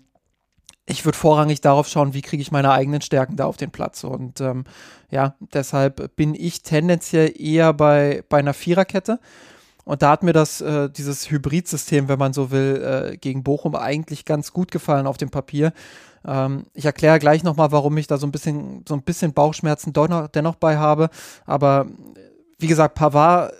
[0.88, 4.04] ich würde vorrangig darauf schauen, wie kriege ich meine eigenen Stärken da auf den Platz.
[4.04, 4.64] Und ähm,
[5.12, 9.20] ja, deshalb bin ich tendenziell eher bei, bei einer Viererkette.
[9.90, 13.74] Und da hat mir das, äh, dieses Hybridsystem, wenn man so will, äh, gegen Bochum
[13.74, 15.74] eigentlich ganz gut gefallen auf dem Papier.
[16.24, 19.92] Ähm, ich erkläre gleich nochmal, warum ich da so ein bisschen, so ein bisschen Bauchschmerzen
[19.92, 21.10] dennoch, dennoch bei habe.
[21.48, 21.88] Aber
[22.60, 23.52] wie gesagt, Pavard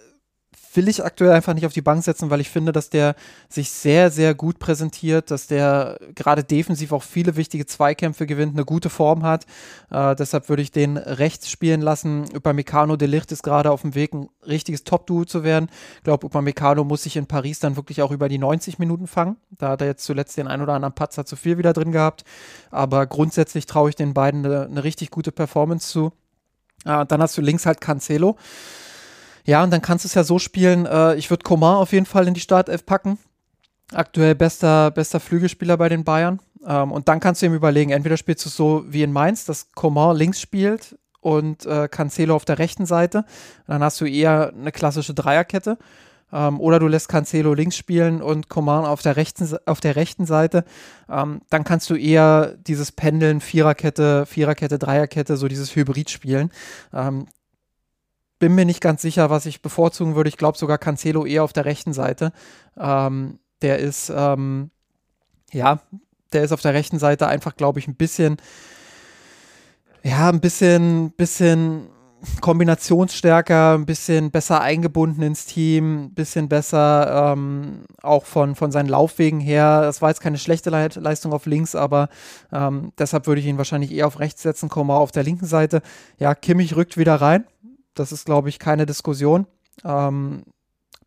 [0.74, 3.16] will ich aktuell einfach nicht auf die Bank setzen, weil ich finde, dass der
[3.48, 8.66] sich sehr, sehr gut präsentiert, dass der gerade defensiv auch viele wichtige Zweikämpfe gewinnt, eine
[8.66, 9.46] gute Form hat.
[9.90, 12.26] Äh, deshalb würde ich den rechts spielen lassen.
[12.36, 15.70] Upamecano de Licht ist gerade auf dem Weg, ein richtiges Top-Duo zu werden.
[15.98, 19.38] Ich glaube, Upamecano muss sich in Paris dann wirklich auch über die 90 Minuten fangen.
[19.58, 22.24] Da hat er jetzt zuletzt den ein oder anderen Patzer zu viel wieder drin gehabt.
[22.72, 26.12] Aber grundsätzlich traue ich den beiden eine, eine richtig gute Performance zu.
[26.86, 28.38] Äh, dann hast du links halt Cancelo.
[29.46, 30.86] Ja, und dann kannst du es ja so spielen.
[30.86, 33.18] Äh, ich würde Coman auf jeden Fall in die Startelf packen.
[33.94, 36.40] Aktuell bester, bester Flügelspieler bei den Bayern.
[36.66, 39.46] Ähm, und dann kannst du ihm überlegen, entweder spielst du es so wie in Mainz,
[39.46, 43.26] dass Coman links spielt und äh, Cancelo auf der rechten Seite.
[43.68, 45.78] Dann hast du eher eine klassische Dreierkette.
[46.32, 50.26] Ähm, oder du lässt Cancelo links spielen und Coman auf der rechten, auf der rechten
[50.26, 50.64] Seite.
[51.10, 56.52] Ähm, dann kannst du eher dieses Pendeln, Viererkette, Viererkette, Dreierkette, so dieses Hybrid spielen.
[56.94, 57.26] Ähm,
[58.40, 60.30] bin mir nicht ganz sicher, was ich bevorzugen würde.
[60.30, 62.32] Ich glaube sogar Cancelo eher auf der rechten Seite.
[62.78, 64.72] Ähm, der ist, ähm,
[65.52, 65.82] ja,
[66.34, 68.38] der ist auf der rechten Seite einfach, glaube ich, ein bisschen,
[70.04, 71.90] ja, ein bisschen, bisschen
[72.42, 78.90] kombinationsstärker, ein bisschen besser eingebunden ins Team, ein bisschen besser ähm, auch von, von seinen
[78.90, 79.82] Laufwegen her.
[79.82, 82.10] Das war jetzt keine schlechte Le Leistung auf links, aber
[82.52, 85.82] ähm, deshalb würde ich ihn wahrscheinlich eher auf rechts setzen, komme auf der linken Seite.
[86.18, 87.46] Ja, Kimmich rückt wieder rein.
[87.94, 89.48] Das ist, glaube ich, keine Diskussion.
[89.84, 90.44] Ähm,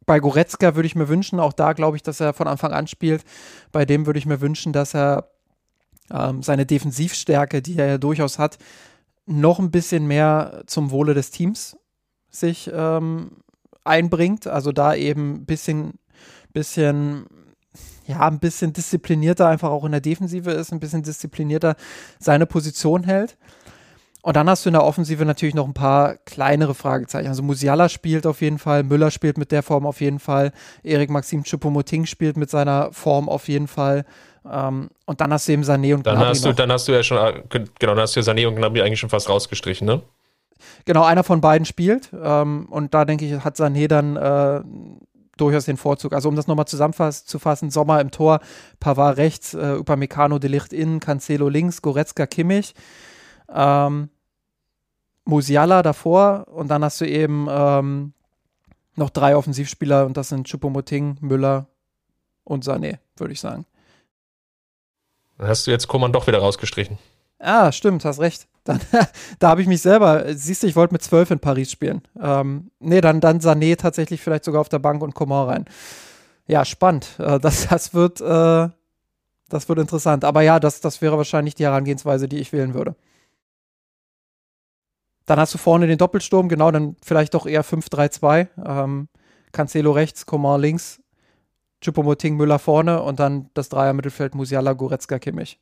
[0.07, 2.87] bei Goretzka würde ich mir wünschen, auch da glaube ich, dass er von Anfang an
[2.87, 3.25] spielt.
[3.71, 5.31] Bei dem würde ich mir wünschen, dass er
[6.11, 8.59] ähm, seine Defensivstärke, die er ja durchaus hat,
[9.27, 11.77] noch ein bisschen mehr zum Wohle des Teams
[12.31, 13.31] sich ähm,
[13.85, 14.47] einbringt.
[14.47, 15.99] Also da eben ein bisschen,
[16.53, 17.27] bisschen,
[18.07, 21.77] ja, ein bisschen disziplinierter einfach auch in der Defensive ist, ein bisschen disziplinierter
[22.19, 23.37] seine Position hält.
[24.23, 27.29] Und dann hast du in der Offensive natürlich noch ein paar kleinere Fragezeichen.
[27.29, 30.53] Also Musiala spielt auf jeden Fall, Müller spielt mit der Form auf jeden Fall,
[30.85, 34.05] Erik Maxim Choupo-Moting spielt mit seiner Form auf jeden Fall.
[34.51, 36.57] Ähm, und dann hast du eben Sané und dann Gnabry hast du, noch.
[36.57, 39.01] Dann hast du ja schon, äh, genau, dann hast du ja Sané und Gnabry eigentlich
[39.01, 40.03] schon fast rausgestrichen, ne?
[40.85, 42.11] Genau, einer von beiden spielt.
[42.13, 44.61] Ähm, und da denke ich, hat Sané dann äh,
[45.37, 46.13] durchaus den Vorzug.
[46.13, 48.41] Also um das nochmal zusammenzufassen, Sommer im Tor,
[48.79, 52.75] Pavard rechts, äh, Upamecano, Delicht innen, Cancelo links, Goretzka, Kimmich.
[53.55, 54.09] Ähm,
[55.25, 58.13] Musiala davor und dann hast du eben ähm,
[58.97, 61.67] noch drei Offensivspieler und das sind Chupomoting, Müller
[62.45, 63.65] und Sané, würde ich sagen.
[65.39, 66.99] Dann hast du jetzt Koman doch wieder rausgestrichen.
[67.39, 68.47] Ah, stimmt, hast recht.
[68.65, 68.79] Dann,
[69.41, 72.03] da habe ich mich selber, siehst du, ich wollte mit zwölf in Paris spielen.
[72.21, 75.65] Ähm, nee, dann, dann Sané tatsächlich vielleicht sogar auf der Bank und Coman rein.
[76.47, 77.17] Ja, spannend.
[77.19, 78.69] Äh, das, das wird, äh,
[79.49, 80.25] das wird interessant.
[80.25, 82.95] Aber ja, das, das wäre wahrscheinlich die Herangehensweise, die ich wählen würde.
[85.27, 88.49] Dann hast du vorne den Doppelsturm, genau, dann vielleicht doch eher 5-3-2.
[88.65, 89.09] Ähm,
[89.53, 91.01] Cancelo rechts, Coman links,
[91.81, 95.59] Chupomoting, Müller vorne und dann das Dreier-Mittelfeld Musiala, Goretzka, Kimmich.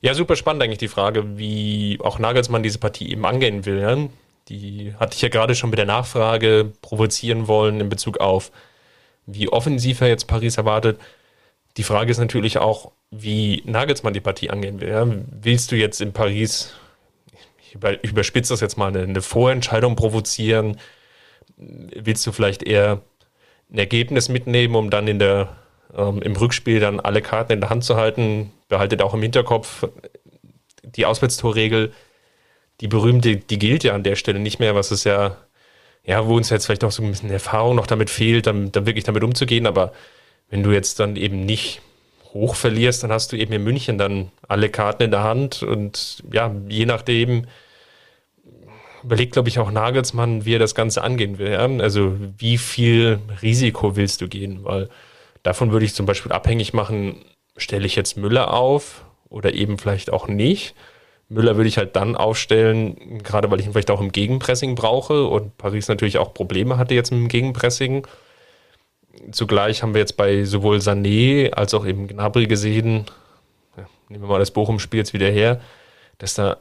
[0.00, 3.80] Ja, super spannend eigentlich die Frage, wie auch Nagelsmann diese Partie eben angehen will.
[3.80, 3.96] Ja?
[4.48, 8.52] Die hatte ich ja gerade schon mit der Nachfrage provozieren wollen in Bezug auf,
[9.26, 11.00] wie offensiv er jetzt Paris erwartet.
[11.76, 14.88] Die Frage ist natürlich auch, wie Nagelsmann die Partie angehen will.
[14.88, 15.06] Ja?
[15.30, 16.72] Willst du jetzt in Paris
[17.78, 20.78] über, überspitze das jetzt mal, eine, eine Vorentscheidung provozieren?
[21.56, 23.00] Willst du vielleicht eher
[23.70, 25.56] ein Ergebnis mitnehmen, um dann in der,
[25.96, 28.52] ähm, im Rückspiel dann alle Karten in der Hand zu halten?
[28.68, 29.88] Behaltet auch im Hinterkopf
[30.82, 31.92] die Auswärtstorregel,
[32.80, 35.36] die berühmte, die gilt ja an der Stelle nicht mehr, was es ja,
[36.04, 38.86] ja, wo uns jetzt vielleicht auch so ein bisschen Erfahrung noch damit fehlt, dann, dann
[38.86, 39.66] wirklich damit umzugehen.
[39.66, 39.92] Aber
[40.48, 41.82] wenn du jetzt dann eben nicht
[42.32, 46.22] hoch verlierst, dann hast du eben in München dann alle Karten in der Hand und
[46.32, 47.46] ja, je nachdem
[49.02, 51.50] überlegt, glaube ich, auch Nagelsmann, wie er das Ganze angehen will.
[51.50, 51.66] Ja?
[51.82, 54.64] Also wie viel Risiko willst du gehen?
[54.64, 54.88] Weil
[55.42, 57.24] davon würde ich zum Beispiel abhängig machen,
[57.56, 60.74] stelle ich jetzt Müller auf oder eben vielleicht auch nicht.
[61.28, 65.26] Müller würde ich halt dann aufstellen, gerade weil ich ihn vielleicht auch im Gegenpressing brauche
[65.26, 68.06] und Paris natürlich auch Probleme hatte jetzt mit dem Gegenpressing.
[69.32, 73.06] Zugleich haben wir jetzt bei sowohl Sané als auch eben Gnabry gesehen,
[73.76, 75.60] ja, nehmen wir mal das Bochum-Spiel jetzt wieder her,
[76.16, 76.58] dass da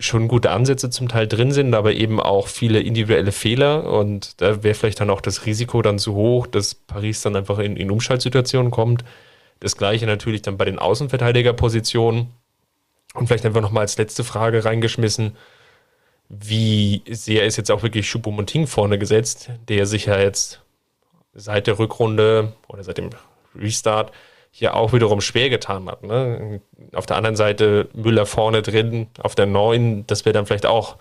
[0.00, 3.92] schon gute Ansätze zum Teil drin sind, aber eben auch viele individuelle Fehler.
[3.92, 7.58] Und da wäre vielleicht dann auch das Risiko dann zu hoch, dass Paris dann einfach
[7.58, 9.04] in, in Umschaltsituationen kommt.
[9.60, 12.28] Das gleiche natürlich dann bei den Außenverteidigerpositionen.
[13.14, 15.36] Und vielleicht einfach nochmal als letzte Frage reingeschmissen,
[16.28, 20.62] wie sehr ist jetzt auch wirklich Choupo-Moting vorne gesetzt, der sich ja jetzt
[21.32, 23.10] seit der Rückrunde oder seit dem
[23.54, 24.10] Restart
[24.56, 26.04] hier auch wiederum schwer getan hat.
[26.04, 26.60] Ne?
[26.92, 30.96] Auf der anderen Seite Müller vorne drin, auf der neuen, das wäre dann vielleicht auch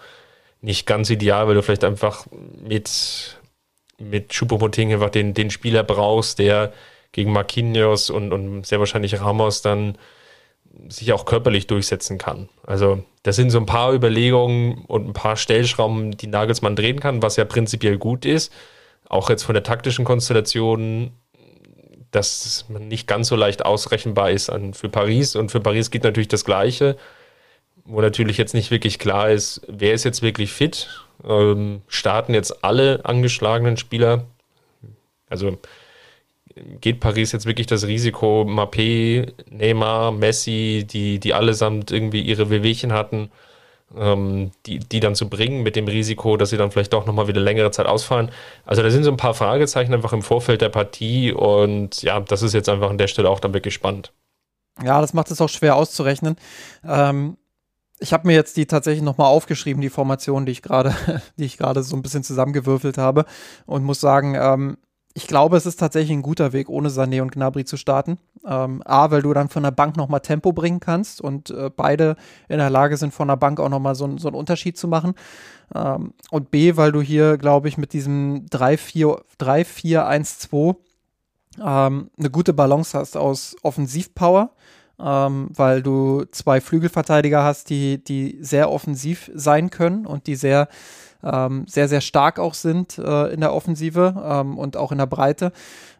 [0.62, 2.26] nicht ganz ideal, weil du vielleicht einfach
[2.68, 3.38] mit,
[3.99, 6.74] mit Choupo-Moting einfach den, den Spieler brauchst, der
[7.12, 9.99] gegen Marquinhos und, und sehr wahrscheinlich Ramos dann
[10.89, 12.49] sich auch körperlich durchsetzen kann.
[12.66, 17.22] Also das sind so ein paar Überlegungen und ein paar Stellschrauben, die Nagelsmann drehen kann,
[17.22, 18.51] was ja prinzipiell gut ist.
[19.08, 21.12] Auch jetzt von der taktischen Konstellation
[22.14, 25.36] dass man nicht ganz so leicht ausrechenbar ist an, für Paris.
[25.36, 26.95] Und für Paris geht natürlich das Gleiche,
[27.86, 30.89] wo natürlich jetzt nicht wirklich klar ist, wer ist jetzt wirklich fit.
[31.28, 34.26] Ähm, starten jetzt alle angeschlagenen Spieler.
[35.28, 35.57] Also
[36.82, 42.93] geht Paris jetzt wirklich das Risiko, Mappé, Neymar, Messi, die, die allesamt irgendwie ihre Wehwehchen
[42.93, 43.32] hatten,
[43.98, 47.28] ähm, die, die dann zu bringen mit dem Risiko, dass sie dann vielleicht doch nochmal
[47.28, 48.32] wieder längere Zeit ausfallen.
[48.66, 52.41] Also da sind so ein paar Fragezeichen einfach im Vorfeld der Partie und ja, das
[52.41, 54.12] ist jetzt einfach an der Stelle auch dann wirklich spannend.
[54.84, 56.36] Ja, das macht es auch schwer auszurechnen.
[56.84, 57.38] Ähm,
[58.00, 60.96] ich habe mir jetzt die tatsächlich nochmal aufgeschrieben, die Formation, die ich gerade,
[61.38, 63.26] die ich gerade so ein bisschen zusammengewürfelt habe
[63.66, 64.78] und muss sagen, ähm,
[65.16, 68.18] ich glaube, es ist tatsächlich ein guter Weg, ohne Sané und Gnabry zu starten.
[68.45, 72.16] Ähm, A, weil du dann von der Bank nochmal Tempo bringen kannst und äh, beide
[72.49, 75.14] in der Lage sind, von der Bank auch nochmal so, so einen Unterschied zu machen.
[75.76, 80.76] Ähm, und B, weil du hier, glaube ich, mit diesem 3-4-1-2
[81.61, 84.49] ähm, eine gute Balance hast aus Offensivpower,
[84.99, 90.68] ähm, weil du zwei Flügelverteidiger hast, die, die sehr offensiv sein können und die sehr
[91.24, 95.05] ähm, sehr, sehr stark auch sind äh, in der Offensive ähm, und auch in der
[95.05, 95.51] Breite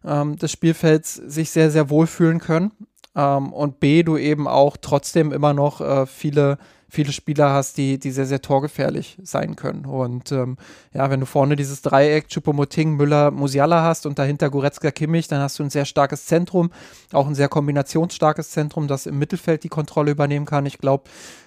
[0.06, 2.72] ähm, des Spielfelds sich sehr, sehr wohlfühlen können.
[3.16, 6.58] Ähm, und B, du eben auch trotzdem immer noch äh, viele
[6.94, 9.86] viele Spieler hast, die, die sehr, sehr torgefährlich sein können.
[9.86, 10.58] Und ähm,
[10.94, 15.42] ja, wenn du vorne dieses Dreieck Chupomoting, Müller, Musiala hast und dahinter Goretzka, Kimmich, dann
[15.42, 16.70] hast du ein sehr starkes Zentrum,
[17.12, 20.68] auch ein sehr kombinationsstarkes Zentrum, das im Mittelfeld die Kontrolle übernehmen kann.
[20.68, 21.06] Ich glaube,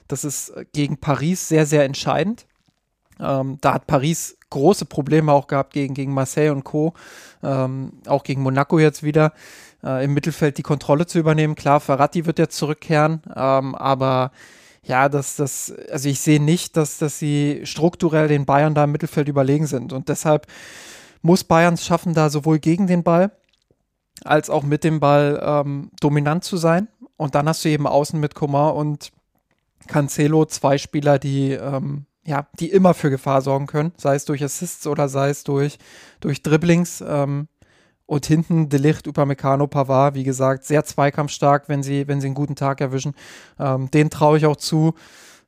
[0.08, 2.46] das ist gegen Paris sehr, sehr entscheidend.
[3.20, 6.94] Ähm, da hat Paris große Probleme auch gehabt gegen, gegen Marseille und Co.,
[7.42, 9.32] ähm, auch gegen Monaco jetzt wieder
[9.82, 11.54] äh, im Mittelfeld die Kontrolle zu übernehmen.
[11.54, 14.32] Klar, Ferrati wird jetzt zurückkehren, ähm, aber
[14.82, 18.92] ja, dass das, also ich sehe nicht, dass, dass sie strukturell den Bayern da im
[18.92, 19.92] Mittelfeld überlegen sind.
[19.92, 20.46] Und deshalb
[21.22, 23.32] muss Bayern es schaffen, da sowohl gegen den Ball
[24.24, 26.88] als auch mit dem Ball ähm, dominant zu sein.
[27.16, 29.10] Und dann hast du eben außen mit Coman und
[29.88, 34.42] Cancelo zwei Spieler, die ähm, ja, die immer für Gefahr sorgen können, sei es durch
[34.42, 35.78] Assists oder sei es durch,
[36.20, 37.02] durch Dribblings.
[37.06, 37.48] Ähm,
[38.06, 42.54] und hinten Delicht, Upamecano, Pavard, wie gesagt, sehr zweikampfstark, wenn sie, wenn sie einen guten
[42.54, 43.14] Tag erwischen.
[43.58, 44.94] Ähm, den traue ich auch zu.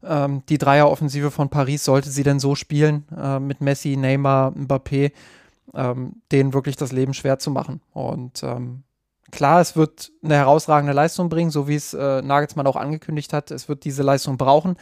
[0.02, 5.12] Ähm, die Dreieroffensive von Paris sollte sie denn so spielen, äh, mit Messi, Neymar, Mbappé,
[5.74, 7.80] ähm, denen wirklich das Leben schwer zu machen.
[7.92, 8.82] Und ähm,
[9.30, 13.52] klar, es wird eine herausragende Leistung bringen, so wie es äh, Nagelsmann auch angekündigt hat.
[13.52, 14.76] Es wird diese Leistung brauchen.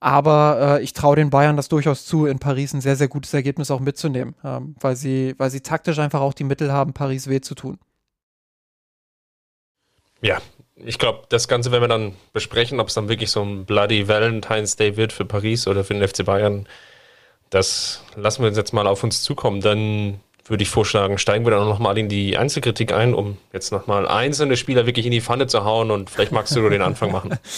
[0.00, 3.34] Aber äh, ich traue den Bayern das durchaus zu, in Paris ein sehr, sehr gutes
[3.34, 7.28] Ergebnis auch mitzunehmen, ähm, weil, sie, weil sie taktisch einfach auch die Mittel haben, Paris
[7.28, 7.78] weh zu tun.
[10.20, 10.38] Ja,
[10.76, 14.06] ich glaube, das Ganze werden wir dann besprechen, ob es dann wirklich so ein Bloody
[14.06, 16.68] Valentine's Day wird für Paris oder für den FC Bayern.
[17.50, 19.60] Das lassen wir uns jetzt mal auf uns zukommen.
[19.60, 24.06] Dann würde ich vorschlagen, steigen wir dann nochmal in die Einzelkritik ein, um jetzt nochmal
[24.06, 27.10] einzelne Spieler wirklich in die Pfanne zu hauen und vielleicht magst du nur den Anfang
[27.10, 27.38] machen.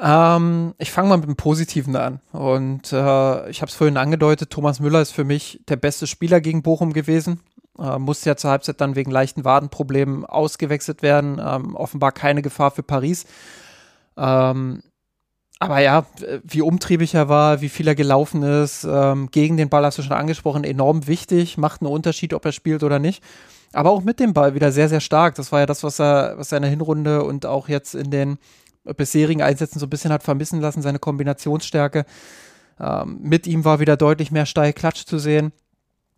[0.00, 2.20] Ähm, ich fange mal mit dem Positiven an.
[2.32, 6.40] Und äh, ich habe es vorhin angedeutet, Thomas Müller ist für mich der beste Spieler
[6.40, 7.40] gegen Bochum gewesen.
[7.78, 11.40] Äh, musste ja zur Halbzeit dann wegen leichten Wadenproblemen ausgewechselt werden.
[11.44, 13.26] Ähm, offenbar keine Gefahr für Paris.
[14.16, 14.82] Ähm,
[15.60, 16.06] aber ja,
[16.44, 20.02] wie umtriebig er war, wie viel er gelaufen ist, ähm, gegen den Ball hast du
[20.02, 23.24] schon angesprochen, enorm wichtig, macht einen Unterschied, ob er spielt oder nicht.
[23.72, 25.34] Aber auch mit dem Ball wieder sehr, sehr stark.
[25.34, 28.10] Das war ja das, was er, was er in der Hinrunde und auch jetzt in
[28.10, 28.38] den
[28.94, 32.04] bisherigen Einsätzen so ein bisschen hat vermissen lassen, seine Kombinationsstärke.
[32.80, 35.52] Ähm, mit ihm war wieder deutlich mehr Steilklatsch zu sehen.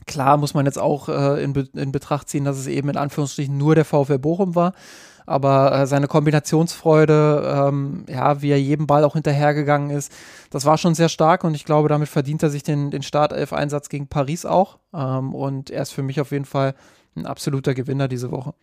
[0.07, 2.97] Klar muss man jetzt auch äh, in, Be in Betracht ziehen, dass es eben in
[2.97, 4.73] Anführungsstrichen nur der VfL Bochum war
[5.31, 10.13] aber äh, seine Kombinationsfreude, ähm, ja, wie er jedem Ball auch hinterhergegangen ist,
[10.51, 13.89] das war schon sehr stark und ich glaube, damit verdient er sich den, den Startelf-Einsatz
[13.89, 16.75] gegen Paris auch ähm, und er ist für mich auf jeden Fall
[17.15, 18.55] ein absoluter Gewinner diese Woche.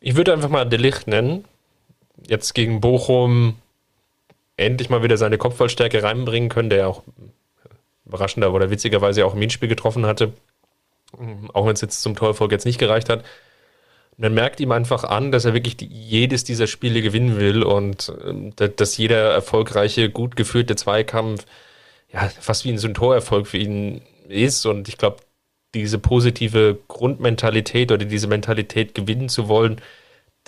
[0.00, 1.44] Ich würde einfach mal Delicht nennen.
[2.26, 3.56] Jetzt gegen Bochum
[4.56, 7.02] endlich mal wieder seine Kopfballstärke reinbringen können, der auch
[8.04, 10.32] überraschender oder witzigerweise auch im Hinspiel getroffen hatte.
[11.54, 13.24] Auch wenn es jetzt zum Torerfolg jetzt nicht gereicht hat.
[14.16, 18.12] Man merkt ihm einfach an, dass er wirklich jedes dieser Spiele gewinnen will und
[18.58, 21.46] äh, dass jeder erfolgreiche, gut geführte Zweikampf
[22.12, 24.66] ja fast wie ein, so ein Torerfolg für ihn ist.
[24.66, 25.18] Und ich glaube,
[25.74, 29.80] diese positive Grundmentalität oder diese Mentalität gewinnen zu wollen,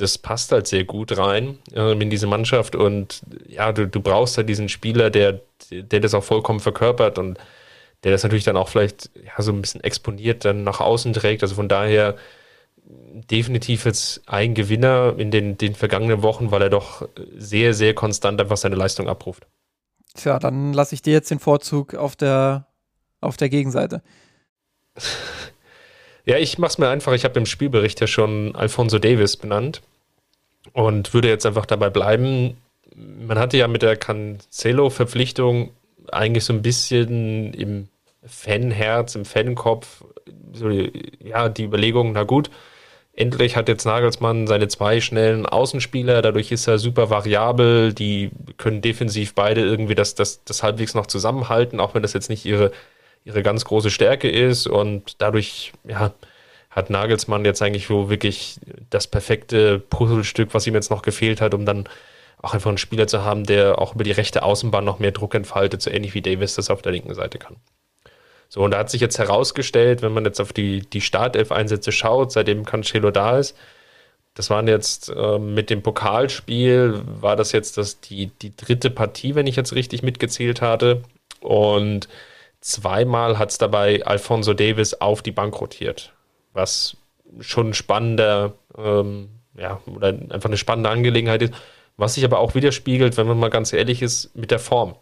[0.00, 2.74] das passt halt sehr gut rein äh, in diese Mannschaft.
[2.74, 5.40] Und ja, du, du brauchst halt diesen Spieler, der,
[5.70, 7.38] der das auch vollkommen verkörpert und
[8.02, 11.42] der das natürlich dann auch vielleicht ja, so ein bisschen exponiert dann nach außen trägt.
[11.42, 12.16] Also von daher
[13.30, 18.40] definitiv jetzt ein Gewinner in den, den vergangenen Wochen, weil er doch sehr, sehr konstant
[18.40, 19.46] einfach seine Leistung abruft.
[20.14, 22.66] Tja, dann lasse ich dir jetzt den Vorzug auf der,
[23.20, 24.02] auf der Gegenseite.
[26.30, 27.12] Ja, ich mache es mir einfach.
[27.12, 29.82] Ich habe im Spielbericht ja schon Alfonso Davis benannt
[30.72, 32.56] und würde jetzt einfach dabei bleiben.
[32.94, 35.72] Man hatte ja mit der Cancelo-Verpflichtung
[36.12, 37.88] eigentlich so ein bisschen im
[38.24, 40.04] Fanherz, im Fankopf
[40.52, 42.48] so, ja, die Überlegung, na gut,
[43.12, 48.82] endlich hat jetzt Nagelsmann seine zwei schnellen Außenspieler, dadurch ist er super variabel, die können
[48.82, 52.70] defensiv beide irgendwie das, das, das halbwegs noch zusammenhalten, auch wenn das jetzt nicht ihre,
[53.24, 56.12] ihre ganz große Stärke ist und dadurch, ja,
[56.70, 58.60] hat Nagelsmann jetzt eigentlich so wirklich
[58.90, 61.88] das perfekte Puzzlestück, was ihm jetzt noch gefehlt hat, um dann
[62.40, 65.34] auch einfach einen Spieler zu haben, der auch über die rechte Außenbahn noch mehr Druck
[65.34, 67.56] entfaltet, so ähnlich wie Davis das auf der linken Seite kann.
[68.48, 72.32] So, und da hat sich jetzt herausgestellt, wenn man jetzt auf die, die Startelf-Einsätze schaut,
[72.32, 73.56] seitdem Cancelo da ist,
[74.34, 79.34] das waren jetzt äh, mit dem Pokalspiel, war das jetzt das, die, die dritte Partie,
[79.34, 81.02] wenn ich jetzt richtig mitgezählt hatte.
[81.40, 82.08] Und
[82.60, 86.12] zweimal hat es dabei Alfonso Davis auf die Bank rotiert,
[86.52, 86.96] was
[87.40, 91.54] schon spannender, ähm, ja, oder einfach eine spannende Angelegenheit ist,
[91.96, 94.94] was sich aber auch widerspiegelt, wenn man mal ganz ehrlich ist, mit der Form.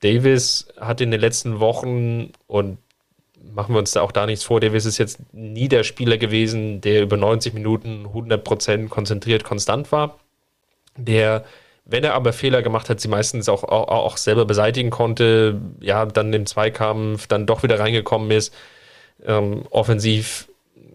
[0.00, 2.78] Davis hat in den letzten Wochen und
[3.52, 6.80] machen wir uns da auch da nichts vor, Davis ist jetzt nie der Spieler gewesen,
[6.80, 10.18] der über 90 Minuten 100% konzentriert konstant war.
[10.96, 11.44] Der,
[11.84, 16.06] wenn er aber Fehler gemacht hat, sie meistens auch, auch, auch selber beseitigen konnte, ja,
[16.06, 18.54] dann im Zweikampf dann doch wieder reingekommen ist.
[19.24, 20.48] Ähm, offensiv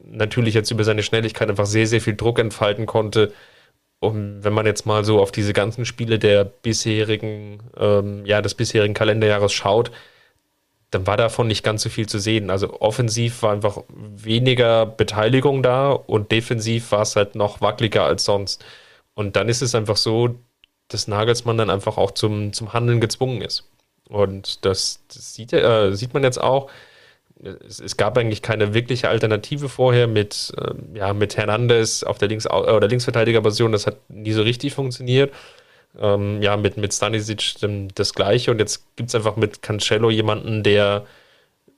[0.05, 3.31] natürlich jetzt über seine Schnelligkeit einfach sehr, sehr viel Druck entfalten konnte.
[3.99, 8.55] Und wenn man jetzt mal so auf diese ganzen Spiele der bisherigen, ähm, ja, des
[8.55, 9.91] bisherigen Kalenderjahres schaut,
[10.91, 12.49] dann war davon nicht ganz so viel zu sehen.
[12.49, 18.23] Also offensiv war einfach weniger Beteiligung da und defensiv war es halt noch wackeliger als
[18.23, 18.65] sonst.
[19.13, 20.39] Und dann ist es einfach so,
[20.89, 23.63] dass Nagelsmann dann einfach auch zum, zum Handeln gezwungen ist.
[24.09, 26.69] Und das, das sieht, äh, sieht man jetzt auch
[27.43, 32.27] es, es, gab eigentlich keine wirkliche Alternative vorher mit, äh, ja, mit Hernandez auf der
[32.27, 33.71] Links- oder Linksverteidigerposition.
[33.71, 35.33] Das hat nie so richtig funktioniert.
[35.99, 37.55] Ähm, ja, mit, mit Stanisic
[37.95, 38.51] das Gleiche.
[38.51, 41.05] Und jetzt gibt es einfach mit Cancelo jemanden, der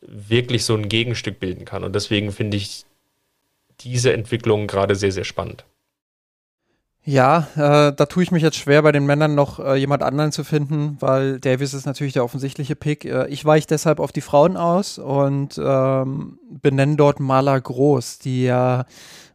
[0.02, 1.84] wirklich so ein Gegenstück bilden kann.
[1.84, 2.86] Und deswegen finde ich
[3.82, 5.64] diese Entwicklung gerade sehr, sehr spannend.
[7.04, 10.32] Ja, äh, da tue ich mich jetzt schwer, bei den Männern noch äh, jemand anderen
[10.32, 13.06] zu finden, weil Davis ist natürlich der offensichtliche Pick.
[13.06, 18.44] Äh, ich weiche deshalb auf die Frauen aus und ähm, benenne dort Maler Groß, die
[18.44, 18.86] ja,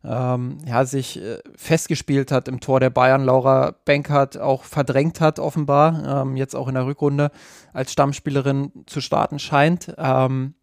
[0.04, 3.24] ähm, ja sich äh, festgespielt hat im Tor der Bayern.
[3.24, 7.32] Laura Benkert auch verdrängt hat, offenbar, ähm, jetzt auch in der Rückrunde
[7.72, 9.92] als Stammspielerin zu starten scheint.
[9.98, 10.54] Ähm,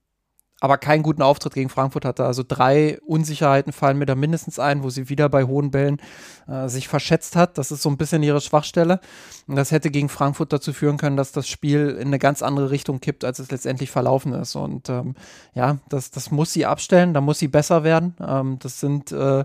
[0.63, 2.23] aber keinen guten Auftritt gegen Frankfurt hatte.
[2.23, 6.01] Also drei Unsicherheiten fallen mir da mindestens ein, wo sie wieder bei hohen Bällen
[6.47, 7.57] äh, sich verschätzt hat.
[7.57, 9.01] Das ist so ein bisschen ihre Schwachstelle.
[9.45, 12.71] Und das hätte gegen Frankfurt dazu führen können, dass das Spiel in eine ganz andere
[12.71, 14.55] Richtung kippt, als es letztendlich verlaufen ist.
[14.55, 15.15] Und ähm,
[15.53, 18.15] ja, das, das muss sie abstellen, da muss sie besser werden.
[18.25, 19.43] Ähm, das sind äh,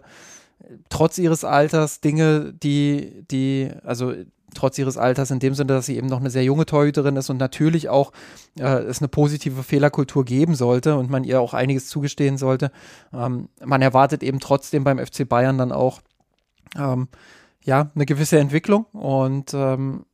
[0.88, 4.14] trotz ihres Alters Dinge, die, die, also
[4.54, 7.30] trotz ihres Alters in dem Sinne, dass sie eben noch eine sehr junge Torhüterin ist
[7.30, 8.12] und natürlich auch
[8.58, 12.70] äh, es eine positive Fehlerkultur geben sollte und man ihr auch einiges zugestehen sollte.
[13.12, 16.00] Ähm, man erwartet eben trotzdem beim FC Bayern dann auch
[16.76, 17.08] ähm,
[17.62, 20.04] ja eine gewisse Entwicklung und ähm,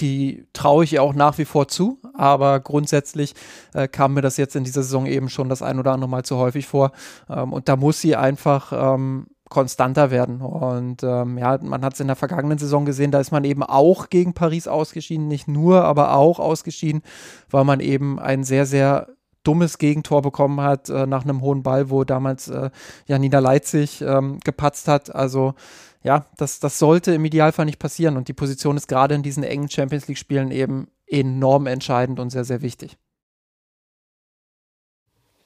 [0.00, 3.34] die traue ich ihr auch nach wie vor zu, aber grundsätzlich
[3.74, 6.24] äh, kam mir das jetzt in dieser Saison eben schon das ein oder andere Mal
[6.24, 6.92] zu häufig vor.
[7.28, 10.40] Ähm, und da muss sie einfach ähm, konstanter werden.
[10.40, 13.62] Und ähm, ja, man hat es in der vergangenen Saison gesehen, da ist man eben
[13.62, 17.02] auch gegen Paris ausgeschieden, nicht nur, aber auch ausgeschieden,
[17.50, 19.08] weil man eben ein sehr, sehr
[19.42, 22.70] dummes Gegentor bekommen hat äh, nach einem hohen Ball, wo damals äh,
[23.06, 25.14] Janina Leitzig ähm, gepatzt hat.
[25.14, 25.54] Also
[26.02, 28.16] ja, das, das sollte im Idealfall nicht passieren.
[28.16, 32.44] Und die Position ist gerade in diesen engen Champions League-Spielen eben enorm entscheidend und sehr,
[32.44, 32.96] sehr wichtig.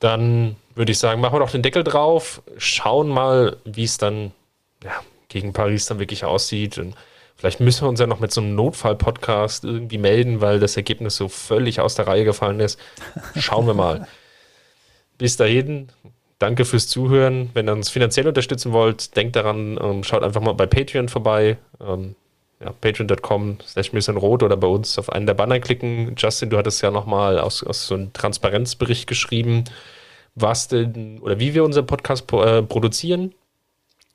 [0.05, 4.33] Dann würde ich sagen, machen wir doch den Deckel drauf, schauen mal, wie es dann
[4.85, 4.93] ja,
[5.29, 6.77] gegen Paris dann wirklich aussieht.
[6.77, 6.95] Und
[7.37, 11.17] vielleicht müssen wir uns ja noch mit so einem Notfall-Podcast irgendwie melden, weil das Ergebnis
[11.17, 12.79] so völlig aus der Reihe gefallen ist.
[13.35, 14.07] Schauen wir mal.
[15.17, 15.89] Bis dahin,
[16.39, 17.49] danke fürs Zuhören.
[17.55, 21.57] Wenn ihr uns finanziell unterstützen wollt, denkt daran, ähm, schaut einfach mal bei Patreon vorbei.
[22.65, 26.15] Ja, patreon.com slash rot oder bei uns auf einen der Banner klicken.
[26.17, 29.65] Justin, du hattest ja nochmal aus, aus so einem Transparenzbericht geschrieben,
[30.35, 33.35] was denn oder wie wir unseren Podcast äh, produzieren,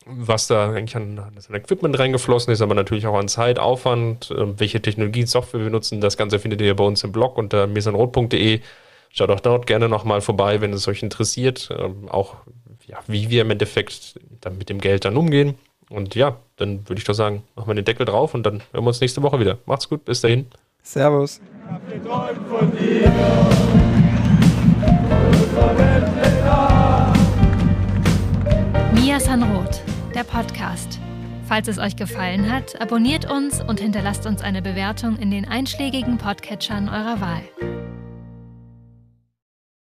[0.06, 4.60] was da eigentlich an, an Equipment reingeflossen ist, aber natürlich auch an Zeit, Aufwand, äh,
[4.60, 6.02] welche Technologien, Software wir nutzen.
[6.02, 8.62] Das Ganze findet ihr bei uns im Blog unter mesanrot.de.
[9.12, 11.70] Schaut auch dort gerne nochmal vorbei, wenn es euch interessiert.
[11.78, 12.38] Ähm, auch
[12.88, 15.56] ja, wie wir im Endeffekt dann mit dem Geld dann umgehen.
[15.90, 18.84] Und ja, dann würde ich doch sagen, machen wir den Deckel drauf und dann hören
[18.84, 19.58] wir uns nächste Woche wieder.
[19.66, 20.46] Macht's gut, bis dahin.
[20.84, 21.42] Servus.
[28.94, 29.82] Mia Sanroth,
[30.14, 31.00] der Podcast.
[31.48, 36.20] Falls es euch gefallen hat, abonniert uns und hinterlasst uns eine Bewertung in den einschlägigen
[36.20, 37.89] Podcatchern eurer Wahl.